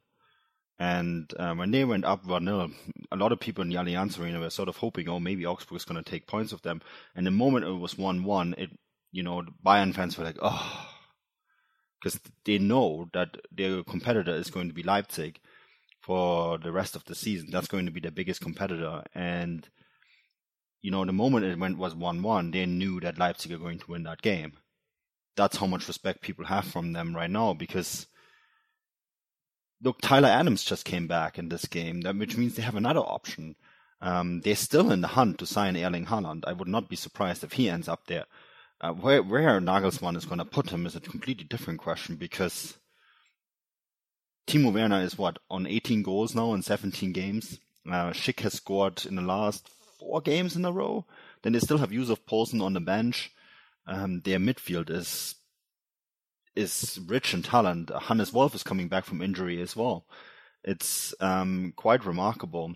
[0.79, 2.71] And uh, when they went up 1 0,
[3.11, 5.75] a lot of people in the Allianz Arena were sort of hoping, oh, maybe Augsburg
[5.75, 6.81] is going to take points of them.
[7.15, 8.69] And the moment it was 1 1, it,
[9.11, 10.88] you know, Bayern fans were like, oh,
[11.99, 15.39] because they know that their competitor is going to be Leipzig
[16.01, 17.49] for the rest of the season.
[17.51, 19.03] That's going to be their biggest competitor.
[19.13, 19.67] And,
[20.81, 23.79] you know, the moment it went was 1 1, they knew that Leipzig are going
[23.79, 24.53] to win that game.
[25.35, 28.07] That's how much respect people have from them right now because
[29.81, 33.55] look, Tyler Adams just came back in this game, which means they have another option.
[34.01, 36.43] Um, they're still in the hunt to sign Erling Haaland.
[36.47, 38.25] I would not be surprised if he ends up there.
[38.81, 42.77] Uh, where where Nagelsmann is going to put him is a completely different question because
[44.47, 47.59] Timo Werner is what on 18 goals now in 17 games.
[47.85, 49.69] Uh, Schick has scored in the last
[49.99, 51.05] four games in a row.
[51.41, 53.31] Then they still have Yussuf Poulsen on the bench.
[53.85, 55.35] Um, their midfield is
[56.55, 57.89] is rich in talent.
[57.89, 60.05] Hannes Wolf is coming back from injury as well.
[60.63, 62.75] It's um, quite remarkable.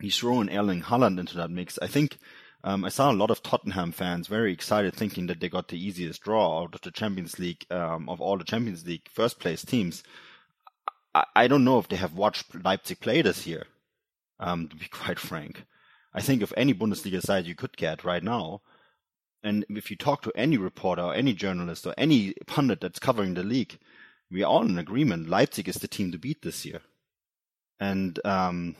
[0.00, 1.78] He's thrown Erling Haaland into that mix.
[1.80, 2.18] I think
[2.64, 5.82] um, I saw a lot of Tottenham fans very excited, thinking that they got the
[5.82, 9.64] easiest draw out of the Champions League um, of all the Champions League first place
[9.64, 10.02] teams.
[11.14, 13.66] I, I don't know if they have watched Leipzig play this year.
[14.38, 15.64] Um, to be quite frank,
[16.14, 18.62] I think of any Bundesliga side you could get right now,
[19.42, 23.34] and if you talk to any reporter or any journalist or any pundit that's covering
[23.34, 23.78] the league,
[24.30, 25.28] we are all in agreement.
[25.28, 26.80] Leipzig is the team to beat this year.
[27.78, 28.76] And, um,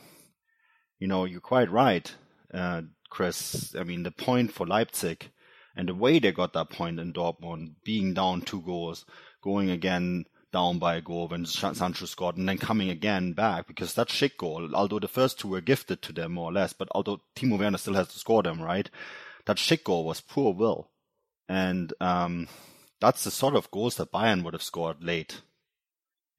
[0.99, 2.13] you know, you're quite right,
[2.53, 3.75] uh, Chris.
[3.77, 5.29] I mean, the point for Leipzig
[5.75, 9.05] and the way they got that point in Dortmund, being down two goals,
[9.43, 13.93] going again down by a goal when Sancho scored, and then coming again back because
[13.93, 16.89] that Schick goal, although the first two were gifted to them more or less, but
[16.91, 18.89] although Timo Werner still has to score them, right?
[19.45, 20.89] That Schick goal was poor will.
[21.47, 22.47] And um,
[22.99, 25.41] that's the sort of goals that Bayern would have scored late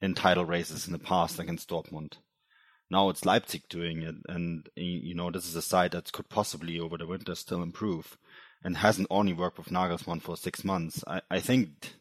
[0.00, 2.14] in title races in the past against Dortmund.
[2.92, 6.78] Now it's Leipzig doing it, and you know this is a side that could possibly
[6.78, 8.18] over the winter still improve,
[8.62, 11.02] and hasn't only worked with Nagelsmann for six months.
[11.06, 11.94] I, I think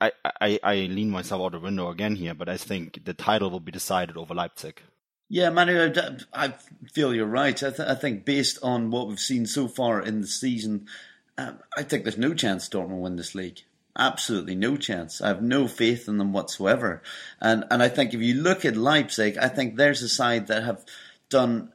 [0.00, 0.10] I,
[0.40, 3.60] I I lean myself out the window again here, but I think the title will
[3.60, 4.82] be decided over Leipzig.
[5.28, 5.94] Yeah, Manu,
[6.32, 6.54] I
[6.92, 7.62] feel you're right.
[7.62, 10.86] I, th- I, think based on what we've seen so far in the season,
[11.36, 13.60] um, I think there's no chance Dortmund will win this league.
[13.98, 15.20] Absolutely no chance.
[15.20, 17.02] I have no faith in them whatsoever.
[17.40, 20.62] And and I think if you look at Leipzig, I think there's a side that
[20.62, 20.84] have
[21.28, 21.72] done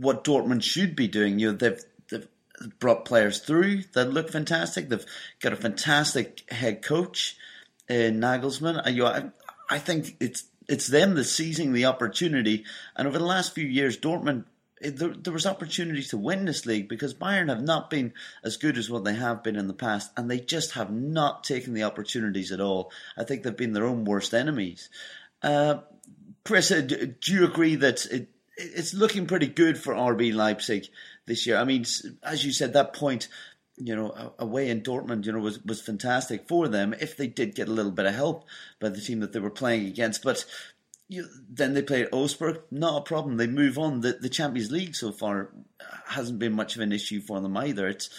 [0.00, 1.38] what Dortmund should be doing.
[1.38, 2.28] You know, they've they've
[2.78, 4.88] brought players through that look fantastic.
[4.88, 5.04] They've
[5.40, 7.36] got a fantastic head coach,
[7.90, 8.86] uh, Nagelsmann.
[8.94, 9.24] You know, I,
[9.70, 12.64] I think it's it's them that's seizing the opportunity.
[12.96, 14.44] And over the last few years, Dortmund
[14.80, 18.12] there, there was opportunities to win this league because Bayern have not been
[18.44, 21.44] as good as what they have been in the past, and they just have not
[21.44, 22.92] taken the opportunities at all.
[23.16, 24.88] I think they've been their own worst enemies.
[25.42, 25.78] Uh,
[26.44, 30.86] Chris, uh, do you agree that it, it's looking pretty good for RB Leipzig
[31.26, 31.56] this year?
[31.56, 31.84] I mean,
[32.22, 33.28] as you said, that point
[33.80, 37.54] you know, away in Dortmund, you know, was, was fantastic for them if they did
[37.54, 38.44] get a little bit of help
[38.80, 40.22] by the team that they were playing against.
[40.22, 40.44] But
[41.08, 43.36] you, then they play at Augsburg, not a problem.
[43.36, 44.00] They move on.
[44.00, 45.50] The, the Champions League so far
[46.06, 47.88] hasn't been much of an issue for them either.
[47.88, 48.10] It's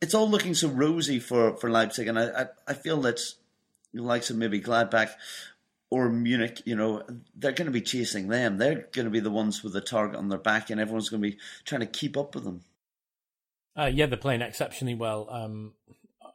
[0.00, 3.20] it's all looking so rosy for, for Leipzig, and I, I, I feel that
[3.92, 5.10] the likes of maybe Gladbach
[5.90, 7.02] or Munich, you know,
[7.36, 8.56] they're going to be chasing them.
[8.56, 11.22] They're going to be the ones with the target on their back, and everyone's going
[11.22, 12.62] to be trying to keep up with them.
[13.76, 15.28] Uh, yeah, they're playing exceptionally well.
[15.30, 15.74] Um,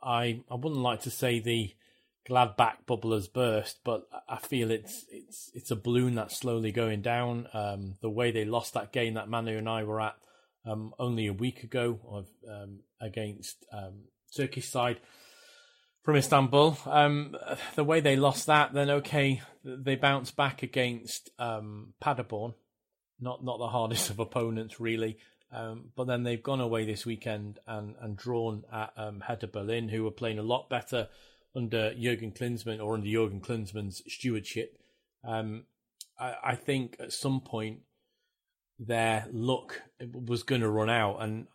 [0.04, 1.74] I I wouldn't like to say the
[2.28, 7.02] Gladbach bubble has burst, but I feel it's it's it's a balloon that's slowly going
[7.02, 7.48] down.
[7.54, 10.16] Um, the way they lost that game that Manu and I were at
[10.66, 14.06] um, only a week ago of, um, against um,
[14.36, 15.00] Turkish side
[16.02, 17.36] from Istanbul, um,
[17.76, 22.56] the way they lost that, then okay, they bounced back against um, Paderborn,
[23.20, 25.20] not not the hardest of opponents really.
[25.96, 30.04] But then they've gone away this weekend and, and drawn at um, Hertha Berlin, who
[30.04, 31.08] were playing a lot better
[31.56, 34.78] under Jurgen Klinsmann or under Jurgen Klinsmann's stewardship.
[35.24, 35.64] Um,
[36.20, 37.80] I, I, think at some point
[38.78, 39.82] their luck
[40.14, 41.18] was going to run out.
[41.22, 41.48] And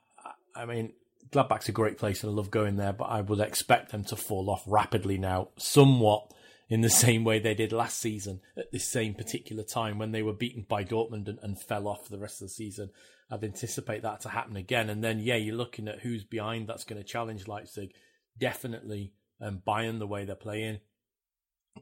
[0.56, 0.92] I mean,
[1.30, 4.16] Gladbach's a great place and I love going there, but I would expect them to
[4.16, 6.32] fall off rapidly now, somewhat
[6.68, 10.22] in the same way they did last season at this same particular time when they
[10.22, 12.90] were beaten by Dortmund and, and fell off for the rest of the season.
[13.30, 14.88] I'd anticipate that to happen again.
[14.88, 17.92] And then, yeah, you're looking at who's behind that's going to challenge Leipzig.
[18.38, 20.80] Definitely um, Bayern, the way they're playing.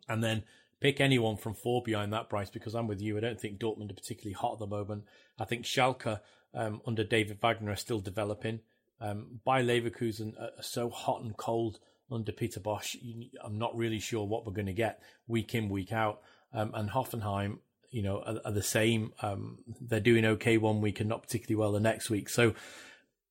[0.08, 0.44] And then
[0.80, 3.16] pick anyone from four behind that, Bryce, because I'm with you.
[3.16, 5.04] I don't think Dortmund are particularly hot at the moment.
[5.38, 6.20] I think Schalke
[6.54, 8.60] um, under David Wagner are still developing.
[9.00, 11.78] Um, Bayer Leverkusen are so hot and cold
[12.10, 12.96] under Peter Bosz.
[13.42, 16.20] I'm not really sure what we're going to get week in, week out.
[16.52, 17.58] Um, and Hoffenheim
[17.90, 19.12] you know, are, are the same.
[19.22, 22.28] Um, they're doing okay one week and not particularly well the next week.
[22.28, 22.54] So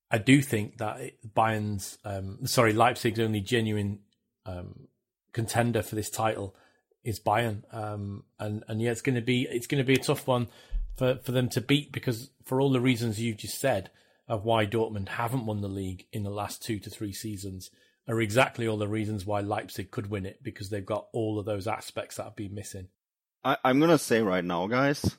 [0.10, 1.00] I do think that
[1.36, 4.00] Bayern's, um, sorry, Leipzig's only genuine
[4.48, 4.88] um,
[5.34, 6.56] contender for this title
[7.04, 7.62] is Bayern.
[7.74, 10.48] Um, and and yeah, it's going to be it's going to be a tough one
[10.96, 13.92] for for them to beat because for all the reasons you've just said
[14.28, 17.70] of why Dortmund haven't won the league in the last two to three seasons
[18.08, 21.46] are exactly all the reasons why Leipzig could win it because they've got all of
[21.46, 22.88] those aspects that have been missing.
[23.44, 25.18] I, I'm gonna say right now, guys,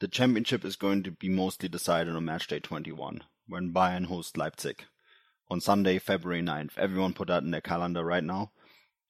[0.00, 4.36] the championship is going to be mostly decided on match day 21 when Bayern hosts
[4.36, 4.84] Leipzig
[5.50, 6.76] on Sunday, February 9th.
[6.76, 8.52] Everyone put that in their calendar right now.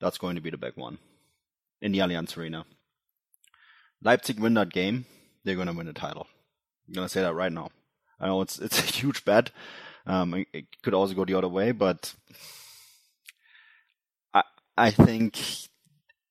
[0.01, 0.99] That's going to be the big one
[1.81, 2.65] in the Allianz Arena.
[4.03, 5.07] Leipzig win that game,
[5.45, 6.27] they're going to win the title.
[6.87, 7.71] I'm going to say that right now.
[8.21, 9.51] I know it's it's a huge bet.
[10.07, 12.15] Um, it, it could also go the other way, but
[14.33, 14.43] I
[14.77, 15.39] I think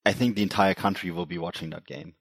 [0.04, 2.14] I think the entire country will be watching that game.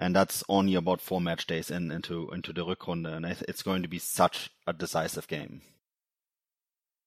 [0.00, 3.82] And that's only about four match days in, into into the Rückrunde, and it's going
[3.82, 5.62] to be such a decisive game.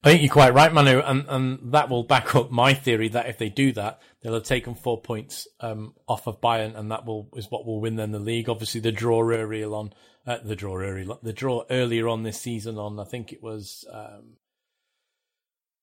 [0.04, 3.28] I think you're quite right, Manu, and, and that will back up my theory that
[3.28, 7.06] if they do that, they'll have taken four points um, off of Bayern, and that
[7.06, 8.49] will is what will win them the league.
[8.49, 9.93] Obviously, the draw earlier on,
[10.26, 13.86] uh, the draw earlier, the draw earlier on this season, on I think it was
[13.93, 14.38] um,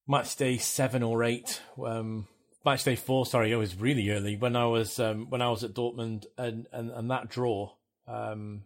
[0.08, 2.26] match day seven or eight, um,
[2.64, 3.24] match day four.
[3.24, 6.66] Sorry, it was really early when I was um, when I was at Dortmund, and
[6.72, 7.70] and, and that draw,
[8.08, 8.64] um,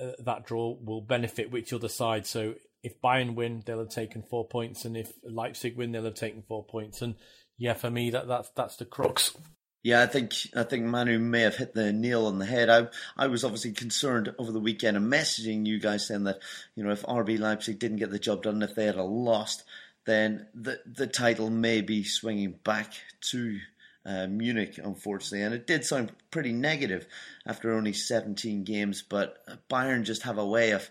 [0.00, 2.24] uh, that draw will benefit which other side.
[2.26, 6.14] So if Bayern win, they'll have taken four points, and if Leipzig win, they'll have
[6.14, 7.02] taken four points.
[7.02, 7.14] And
[7.56, 9.36] yeah, for me, that that's that's the crux.
[9.82, 12.68] Yeah, I think I think Manu may have hit the nail on the head.
[12.68, 16.40] I I was obviously concerned over the weekend and messaging you guys saying that
[16.74, 19.64] you know if RB Leipzig didn't get the job done, if they had lost,
[20.06, 22.94] then the the title may be swinging back
[23.30, 23.58] to
[24.04, 25.42] uh, Munich, unfortunately.
[25.42, 27.06] And it did sound pretty negative
[27.46, 30.88] after only 17 games, but Bayern just have a way of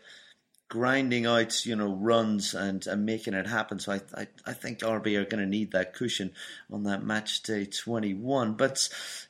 [0.72, 3.78] grinding out, you know, runs and, and making it happen.
[3.78, 6.32] So I, I, I think RB are going to need that cushion
[6.72, 8.54] on that match day 21.
[8.54, 8.88] But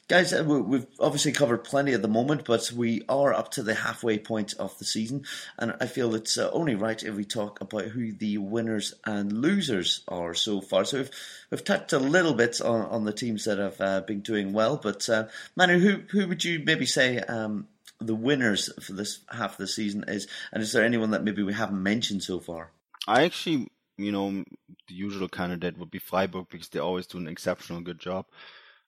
[0.08, 3.74] guys, uh, we've obviously covered plenty at the moment, but we are up to the
[3.74, 5.26] halfway point of the season.
[5.58, 9.34] And I feel it's uh, only right if we talk about who the winners and
[9.34, 10.86] losers are so far.
[10.86, 11.12] So we've,
[11.50, 14.78] we've touched a little bit on, on the teams that have uh, been doing well.
[14.78, 15.26] But uh,
[15.56, 17.66] Manu, who, who would you maybe say um,
[18.02, 21.44] the winners for this half of the season is, and is there anyone that maybe
[21.44, 22.72] we haven't mentioned so far?
[23.08, 24.44] I actually, you know,
[24.88, 28.26] the usual candidate would be Freiburg because they always do an exceptional good job.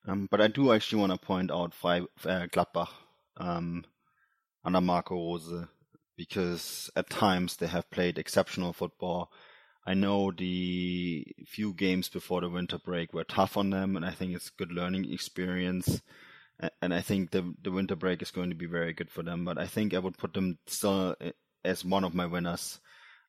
[0.06, 2.90] Um, but I do actually want to point out Fre- uh, Gladbach
[3.38, 3.86] um,
[4.66, 5.66] under Marco Rose
[6.18, 9.32] because at times they have played exceptional football.
[9.86, 14.12] I know the few games before the winter break were tough on them, and I
[14.12, 16.02] think it's a good learning experience
[16.82, 19.46] and I think the the winter break is going to be very good for them.
[19.46, 21.16] But I think I would put them still
[21.64, 22.80] as one of my winners.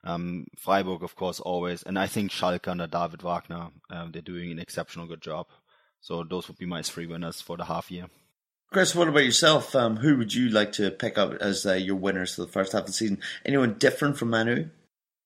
[0.04, 4.52] Um, Freiburg, of course, always, and I think Schalke under David Wagner, um, they're doing
[4.52, 5.46] an exceptional good job.
[6.00, 8.06] So those would be my three winners for the half year.
[8.70, 9.74] Chris, what about yourself?
[9.74, 12.72] Um, who would you like to pick up as uh, your winners for the first
[12.72, 13.20] half of the season?
[13.46, 14.68] Anyone different from Manu?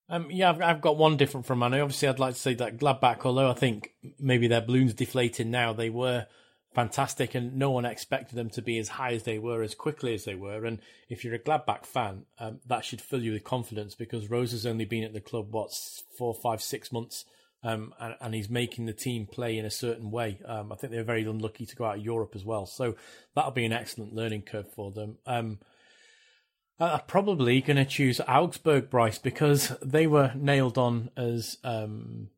[0.09, 1.81] Um, yeah, I've, I've, got one different from Manu.
[1.81, 5.73] Obviously, I'd like to say that Gladbach, although I think maybe their balloon's deflating now,
[5.73, 6.27] they were
[6.75, 10.15] fantastic, and no one expected them to be as high as they were, as quickly
[10.15, 10.65] as they were.
[10.65, 14.53] And if you're a Gladbach fan, um, that should fill you with confidence because Rose
[14.53, 15.73] has only been at the club what
[16.17, 17.25] four, five, six months,
[17.63, 20.39] um, and, and, he's making the team play in a certain way.
[20.45, 22.95] Um, I think they're very unlucky to go out of Europe as well, so
[23.35, 25.19] that'll be an excellent learning curve for them.
[25.27, 25.59] Um,
[26.81, 32.29] I'm probably going to choose Augsburg, Bryce, because they were nailed on as um,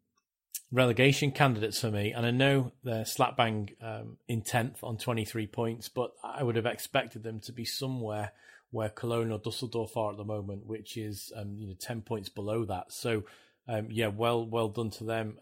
[0.72, 2.12] relegation candidates for me.
[2.12, 6.56] And I know they're slap bang um, in 10th on 23 points, but I would
[6.56, 8.32] have expected them to be somewhere
[8.70, 12.28] where Cologne or Dusseldorf are at the moment, which is um, you know 10 points
[12.28, 12.92] below that.
[12.92, 13.24] So
[13.68, 15.36] um, yeah, well well done to them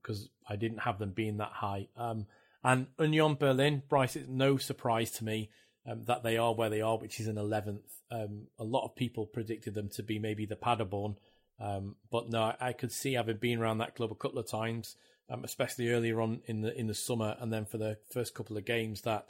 [0.00, 1.88] because um, I didn't have them being that high.
[1.96, 2.26] Um,
[2.64, 5.50] and Union Berlin, Bryce, it's no surprise to me
[5.86, 7.80] um, that they are where they are, which is an 11th.
[8.10, 11.16] a lot of people predicted them to be maybe the Paderborn
[11.62, 14.96] um, but no, I, could see having been around that club a couple of times,
[15.30, 18.56] um, especially earlier on in the in the summer, and then for the first couple
[18.56, 19.26] of games, that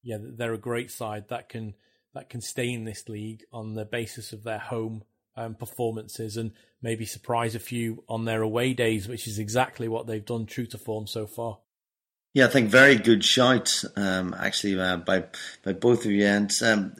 [0.00, 1.74] yeah, they're a great side that can
[2.14, 5.02] that can stay in this league on the basis of their home
[5.36, 6.52] um, performances and
[6.82, 10.66] maybe surprise a few on their away days, which is exactly what they've done true
[10.66, 11.58] to form so far.
[12.34, 15.24] Yeah, I think very good shout, um, actually, uh, by
[15.64, 16.24] by both of you.
[16.24, 16.94] And um,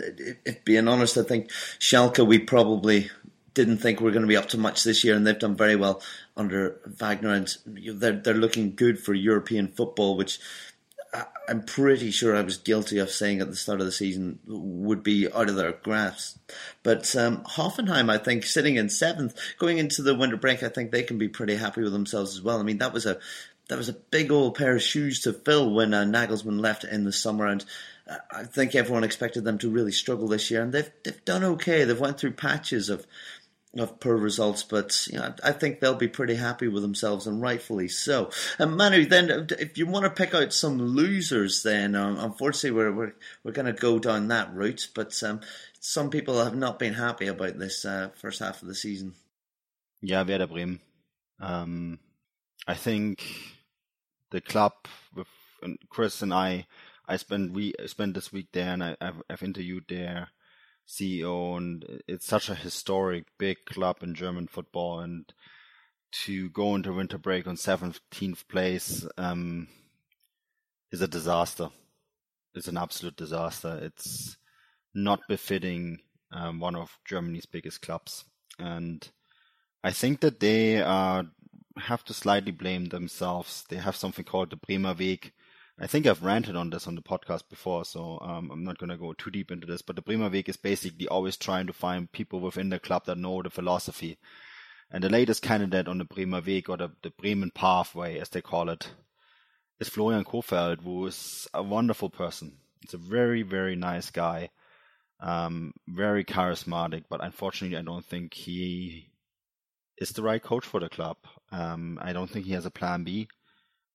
[0.44, 3.10] if being honest, I think Schalke we probably
[3.54, 5.56] didn't think we are going to be up to much this year, and they've done
[5.56, 6.02] very well
[6.36, 10.38] under Wagner, and they're they're looking good for European football, which
[11.46, 15.02] I'm pretty sure I was guilty of saying at the start of the season would
[15.02, 16.38] be out of their grasp.
[16.82, 20.90] But um, Hoffenheim, I think, sitting in seventh, going into the winter break, I think
[20.90, 22.58] they can be pretty happy with themselves as well.
[22.58, 23.18] I mean, that was a
[23.68, 27.04] that was a big old pair of shoes to fill when uh, Nagelsmann left in
[27.04, 27.64] the summer, and
[28.08, 31.44] uh, I think everyone expected them to really struggle this year, and they've they've done
[31.44, 31.84] okay.
[31.84, 33.06] They've went through patches of
[33.78, 37.40] of poor results, but you know, I think they'll be pretty happy with themselves, and
[37.40, 38.30] rightfully so.
[38.58, 42.92] And Manu, then if you want to pick out some losers, then um, unfortunately we're
[42.92, 44.88] we're, we're going to go down that route.
[44.94, 45.40] But um,
[45.80, 49.14] some people have not been happy about this uh, first half of the season.
[50.02, 50.80] Yeah, Werder Bremen.
[51.40, 51.98] Um,
[52.66, 53.24] I think
[54.30, 54.72] the club
[55.14, 55.28] with
[55.88, 56.66] Chris and I,
[57.08, 60.28] I spent we spent this week there, and I, I've, I've interviewed there
[60.88, 65.32] CEO, and it's such a historic big club in German football, and
[66.24, 69.68] to go into winter break on 17th place um,
[70.90, 71.70] is a disaster.
[72.54, 73.80] It's an absolute disaster.
[73.82, 74.36] It's
[74.94, 78.24] not befitting um, one of Germany's biggest clubs,
[78.58, 79.08] and
[79.82, 81.24] I think that they are
[81.78, 83.64] have to slightly blame themselves.
[83.68, 85.32] They have something called the Bremer Weg.
[85.78, 88.90] I think I've ranted on this on the podcast before, so um, I'm not going
[88.90, 89.82] to go too deep into this.
[89.82, 93.18] But the Bremer Weg is basically always trying to find people within the club that
[93.18, 94.18] know the philosophy.
[94.90, 98.42] And the latest candidate on the Bremer Weg, or the, the Bremen pathway, as they
[98.42, 98.90] call it,
[99.80, 102.58] is Florian Kohfeldt, who is a wonderful person.
[102.82, 104.50] He's a very, very nice guy,
[105.20, 109.08] um, very charismatic, but unfortunately, I don't think he
[109.98, 111.16] is the right coach for the club.
[111.50, 113.28] Um, I don't think he has a plan B.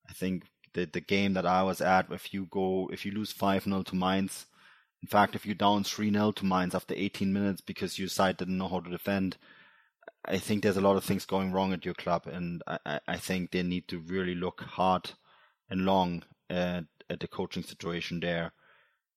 [0.10, 0.44] I think
[0.78, 3.84] the the game that I was at, if you go, if you lose five 0
[3.84, 4.46] to Mainz,
[5.02, 8.38] in fact, if you're down three 0 to Mainz after 18 minutes because your side
[8.38, 9.38] didn't know how to defend,
[10.24, 13.18] I think there's a lot of things going wrong at your club, and I, I
[13.18, 15.12] think they need to really look hard
[15.70, 18.54] and long at, at the coaching situation there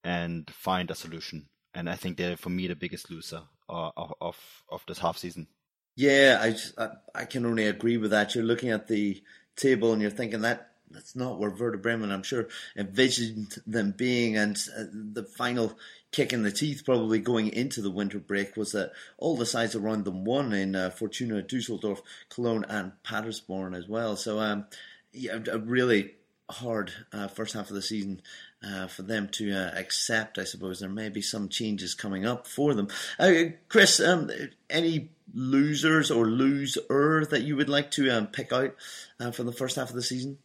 [0.02, 1.48] and find a solution.
[1.74, 4.36] And I think they're, for me, the biggest loser uh, of of,
[4.70, 5.46] of this half season.
[5.94, 8.34] Yeah, I, I, I can only agree with that.
[8.34, 9.22] You're looking at the
[9.56, 14.36] table and you're thinking that that's not where Werder Bremen, I'm sure, envisioned them being.
[14.36, 15.78] And uh, the final
[16.12, 19.74] kick in the teeth, probably going into the winter break, was that all the sides
[19.74, 24.16] around them won in uh, Fortuna, Dusseldorf, Cologne, and Paderborn as well.
[24.16, 24.66] So, um,
[25.12, 26.14] yeah, a really
[26.50, 28.20] hard uh, first half of the season
[28.62, 30.38] uh, for them to uh, accept.
[30.38, 32.88] I suppose there may be some changes coming up for them.
[33.18, 33.32] Uh,
[33.68, 34.30] Chris, um,
[34.68, 38.74] any losers or loser that you would like to um, pick out
[39.20, 40.38] uh, for the first half of the season?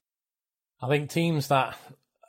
[0.82, 1.78] I think teams that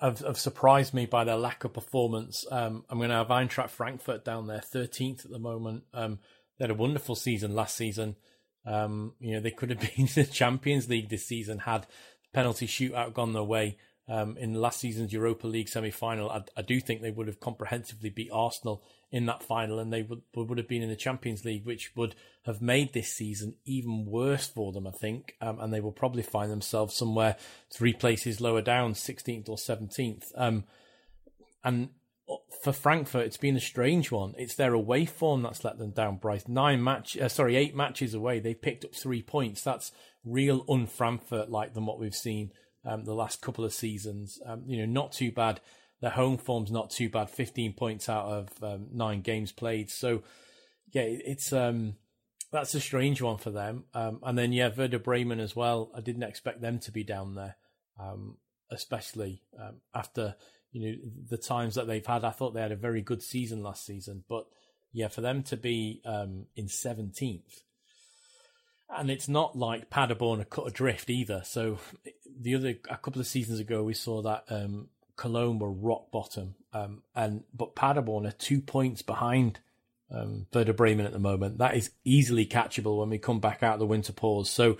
[0.00, 2.44] have, have surprised me by their lack of performance.
[2.50, 5.84] Um, I'm going to have Eintracht Frankfurt down there, 13th at the moment.
[5.92, 6.18] Um,
[6.58, 8.16] they had a wonderful season last season.
[8.64, 12.66] Um, you know, they could have been the Champions League this season had the penalty
[12.66, 13.78] shootout gone their way.
[14.08, 18.08] Um, in last season's Europa League semi-final, I, I, do think they would have comprehensively
[18.08, 21.64] beat Arsenal in that final, and they would would have been in the Champions League,
[21.64, 25.34] which would have made this season even worse for them, I think.
[25.40, 27.36] Um, and they will probably find themselves somewhere
[27.72, 30.24] three places lower down, 16th or 17th.
[30.36, 30.64] Um,
[31.64, 31.90] and
[32.62, 34.34] for Frankfurt, it's been a strange one.
[34.36, 36.16] It's their away form that's let them down.
[36.16, 39.62] Bryce nine match, uh, sorry, eight matches away, they picked up three points.
[39.62, 39.92] That's
[40.24, 42.50] real un-Frankfurt like than what we've seen
[42.84, 44.40] um, the last couple of seasons.
[44.44, 45.60] Um, you know, not too bad.
[46.00, 47.30] Their home form's not too bad.
[47.30, 49.90] 15 points out of um, nine games played.
[49.90, 50.22] So,
[50.92, 51.96] yeah, it's um,
[52.52, 53.84] that's a strange one for them.
[53.94, 55.90] Um, and then, yeah, Werder Bremen as well.
[55.94, 57.56] I didn't expect them to be down there,
[57.98, 58.36] um,
[58.70, 59.42] especially
[59.94, 60.36] after
[60.72, 60.96] you know
[61.30, 62.24] the times that they've had.
[62.24, 64.44] I thought they had a very good season last season, but
[64.92, 67.62] yeah, for them to be in 17th
[68.88, 71.42] and it's not like Paderborn are cut adrift either.
[71.44, 71.78] So
[72.40, 76.54] the other a couple of seasons ago, we saw that um, Cologne were rock bottom,
[76.72, 79.60] um, and but Paderborn are two points behind
[80.10, 81.58] um, Werder Bremen at the moment.
[81.58, 84.50] That is easily catchable when we come back out of the winter pause.
[84.50, 84.78] So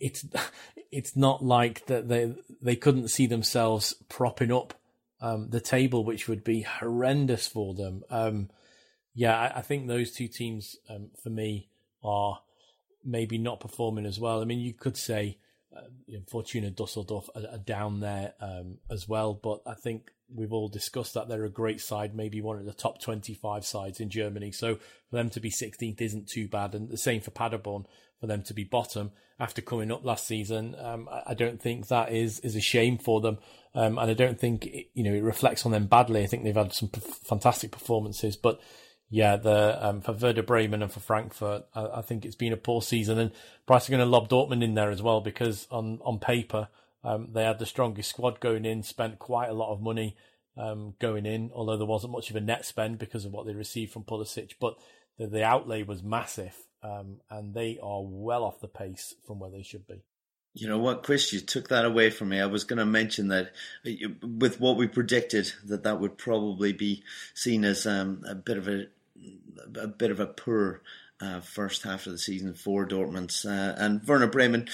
[0.00, 0.24] it's
[0.90, 4.74] it's not like that they they couldn't see themselves propping up
[5.20, 8.02] um, the table, which would be horrendous for them.
[8.10, 8.50] Um,
[9.14, 11.68] yeah, I, I, think those two teams um, for me
[12.04, 12.40] are
[13.04, 14.40] maybe not performing as well.
[14.40, 15.38] I mean, you could say
[16.06, 20.52] you know, Fortuna Dusseldorf are, are down there um, as well, but I think we've
[20.52, 24.10] all discussed that they're a great side, maybe one of the top 25 sides in
[24.10, 24.52] Germany.
[24.52, 26.74] So for them to be 16th isn't too bad.
[26.74, 27.86] And the same for Paderborn,
[28.20, 30.74] for them to be bottom after coming up last season.
[30.78, 33.38] Um, I, I, don't think that is, is a shame for them.
[33.74, 36.22] Um, and I don't think, it, you know, it reflects on them badly.
[36.22, 38.60] I think they've had some p- fantastic performances, but
[39.10, 42.58] yeah, the um, for Werder Bremen and for Frankfurt, I, I, think it's been a
[42.58, 43.18] poor season.
[43.18, 43.32] And
[43.66, 46.68] Bryce are going to lob Dortmund in there as well because on on paper
[47.04, 50.16] um, they had the strongest squad going in, spent quite a lot of money
[50.56, 53.54] um, going in, although there wasn't much of a net spend because of what they
[53.54, 54.54] received from Pulisic.
[54.60, 54.76] But
[55.16, 59.50] the, the outlay was massive, um, and they are well off the pace from where
[59.50, 60.02] they should be.
[60.54, 61.32] You know what, Chris?
[61.32, 62.40] You took that away from me.
[62.40, 63.52] I was going to mention that
[63.86, 67.04] uh, with what we predicted, that that would probably be
[67.34, 68.86] seen as um, a bit of a
[69.80, 70.82] a bit of a poor
[71.20, 74.68] uh, first half of the season for Dortmund uh, and Werder Bremen.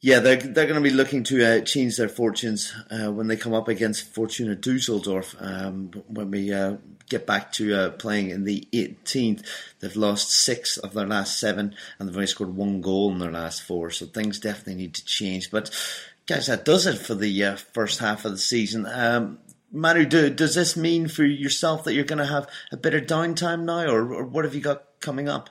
[0.00, 3.36] Yeah, they're they're going to be looking to uh, change their fortunes uh, when they
[3.36, 5.36] come up against Fortuna Dusseldorf.
[5.38, 6.78] Um, when we uh,
[7.08, 9.46] get back to uh, playing in the 18th,
[9.78, 13.30] they've lost six of their last seven, and they've only scored one goal in their
[13.30, 13.90] last four.
[13.90, 15.52] So things definitely need to change.
[15.52, 15.70] But
[16.26, 18.86] guys, that does it for the first half of the season.
[18.86, 19.38] Um,
[19.72, 23.04] Manu, do, does this mean for yourself that you're going to have a bit of
[23.04, 25.48] downtime now, or, or what have you got coming up?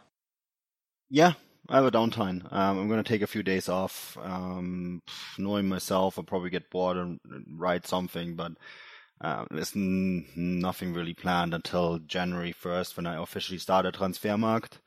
[1.10, 1.34] Yeah,
[1.68, 2.52] I have a downtime.
[2.54, 4.18] Um, I'm going to take a few days off.
[4.22, 5.02] Um,
[5.38, 7.20] knowing myself, I'll probably get bored and
[7.58, 8.54] write something, but
[9.22, 14.80] uh, there's n- nothing really planned until January 1st when I officially start at Transfermarkt.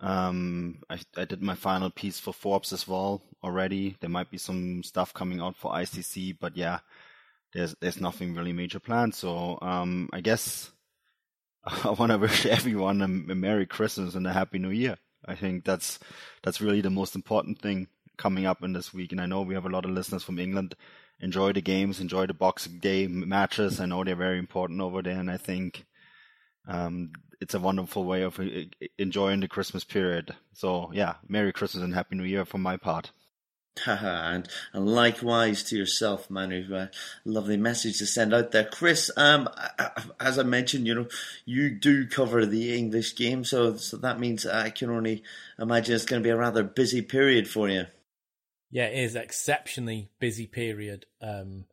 [0.00, 3.96] Um, I, I did my final piece for Forbes as well already.
[4.00, 6.80] There might be some stuff coming out for ICC, but yeah,
[7.52, 9.14] there's there's nothing really major planned.
[9.14, 10.70] So um, I guess
[11.64, 14.96] I want to wish everyone a, a Merry Christmas and a Happy New Year.
[15.24, 15.98] I think that's
[16.42, 19.12] that's really the most important thing coming up in this week.
[19.12, 20.74] And I know we have a lot of listeners from England.
[21.20, 23.80] Enjoy the games, enjoy the Boxing Day matches.
[23.80, 25.86] I know they're very important over there, and I think
[26.68, 28.44] um, it's a wonderful way of uh,
[28.98, 30.34] enjoying the Christmas period.
[30.52, 33.12] So yeah, Merry Christmas and Happy New Year from my part.
[33.86, 36.74] And, and likewise to yourself, Manu.
[36.74, 36.86] Uh,
[37.24, 39.10] lovely message to send out there, Chris.
[39.16, 39.48] Um,
[40.20, 41.08] as I mentioned, you know,
[41.44, 45.22] you do cover the English game, so so that means I can only
[45.58, 47.86] imagine it's going to be a rather busy period for you.
[48.70, 51.06] Yeah, it is exceptionally busy period.
[51.20, 51.66] Um,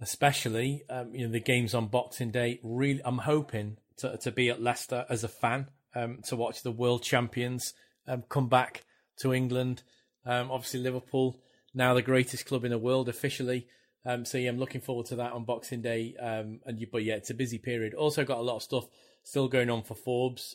[0.00, 2.60] especially um, you know the games on Boxing Day.
[2.62, 6.72] Really, I'm hoping to to be at Leicester as a fan um, to watch the
[6.72, 7.74] world champions
[8.06, 8.84] um, come back
[9.18, 9.82] to England.
[10.28, 11.40] Um, obviously, Liverpool
[11.74, 13.66] now the greatest club in the world officially.
[14.06, 16.14] Um, so yeah, I'm looking forward to that on Boxing Day.
[16.20, 17.94] Um, and you, but yeah, it's a busy period.
[17.94, 18.86] Also got a lot of stuff
[19.24, 20.54] still going on for Forbes,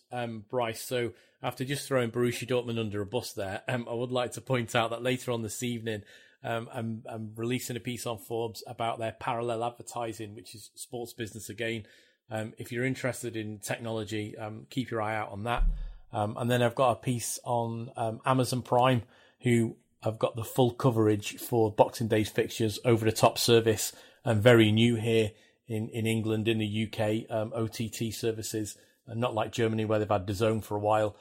[0.49, 0.81] Bryce.
[0.81, 1.11] So
[1.43, 4.89] after just throwing Borussia Dortmund under a bus there, I would like to point out
[4.91, 6.03] that later on this evening
[6.43, 11.13] um, I'm, I'm, releasing a piece on Forbes about their parallel advertising, which is sports
[11.13, 11.85] business again.
[12.29, 15.63] Um, if you're interested in technology, um, keep your eye out on that.
[16.11, 19.03] Um, and then I've got a piece on um, Amazon Prime,
[19.43, 23.93] who have got the full coverage for Boxing Day's fixtures over the top service
[24.25, 25.31] and very new here
[25.67, 28.77] in, in England, in the UK, um, OTT services,
[29.07, 31.15] and not like Germany where they've had DAZN for a while.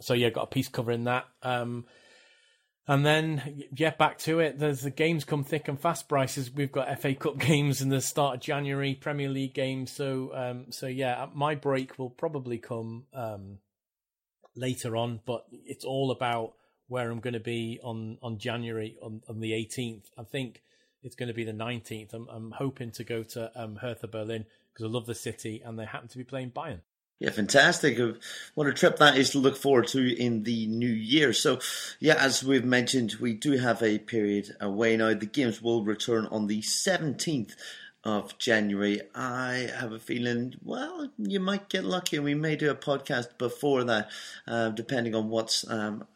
[0.00, 1.26] so yeah, got a piece covering that.
[2.86, 4.58] And then, yeah, back to it.
[4.58, 6.06] There's the games come thick and fast.
[6.06, 9.90] Bryces, we've got FA Cup games in the start of January, Premier League games.
[9.90, 13.58] So, um, so yeah, my break will probably come um,
[14.54, 16.54] later on, but it's all about
[16.88, 20.04] where I'm going to be on on January on, on the 18th.
[20.18, 20.62] I think
[21.02, 22.14] it's going to be the 19th.
[22.14, 25.78] I'm, I'm hoping to go to um, Hertha Berlin because I love the city, and
[25.78, 26.80] they happen to be playing Bayern.
[27.20, 27.96] Yeah, fantastic.
[28.54, 31.32] What a trip that is to look forward to in the new year.
[31.32, 31.60] So,
[32.00, 35.14] yeah, as we've mentioned, we do have a period away now.
[35.14, 37.54] The games will return on the 17th
[38.04, 39.00] of January.
[39.14, 43.38] I have a feeling, well, you might get lucky and we may do a podcast
[43.38, 44.10] before that,
[44.46, 46.06] uh, depending on what's um,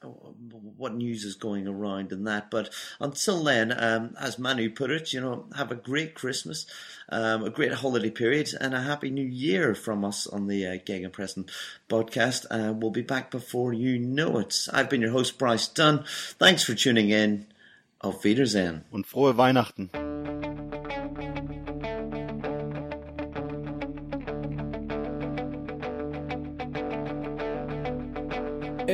[0.76, 2.50] what news is going around and that.
[2.50, 2.70] But
[3.00, 6.66] until then, um, as Manu put it, you know, have a great Christmas,
[7.08, 10.72] um, a great holiday period, and a happy new year from us on the uh,
[10.72, 11.48] Gegenpressing
[11.88, 12.44] podcast.
[12.50, 14.68] Uh, we'll be back before you know it.
[14.72, 16.04] I've been your host, Bryce Dunn.
[16.38, 17.46] Thanks for tuning in.
[18.00, 18.84] Auf Wiedersehen.
[18.92, 19.90] Und frohe Weihnachten.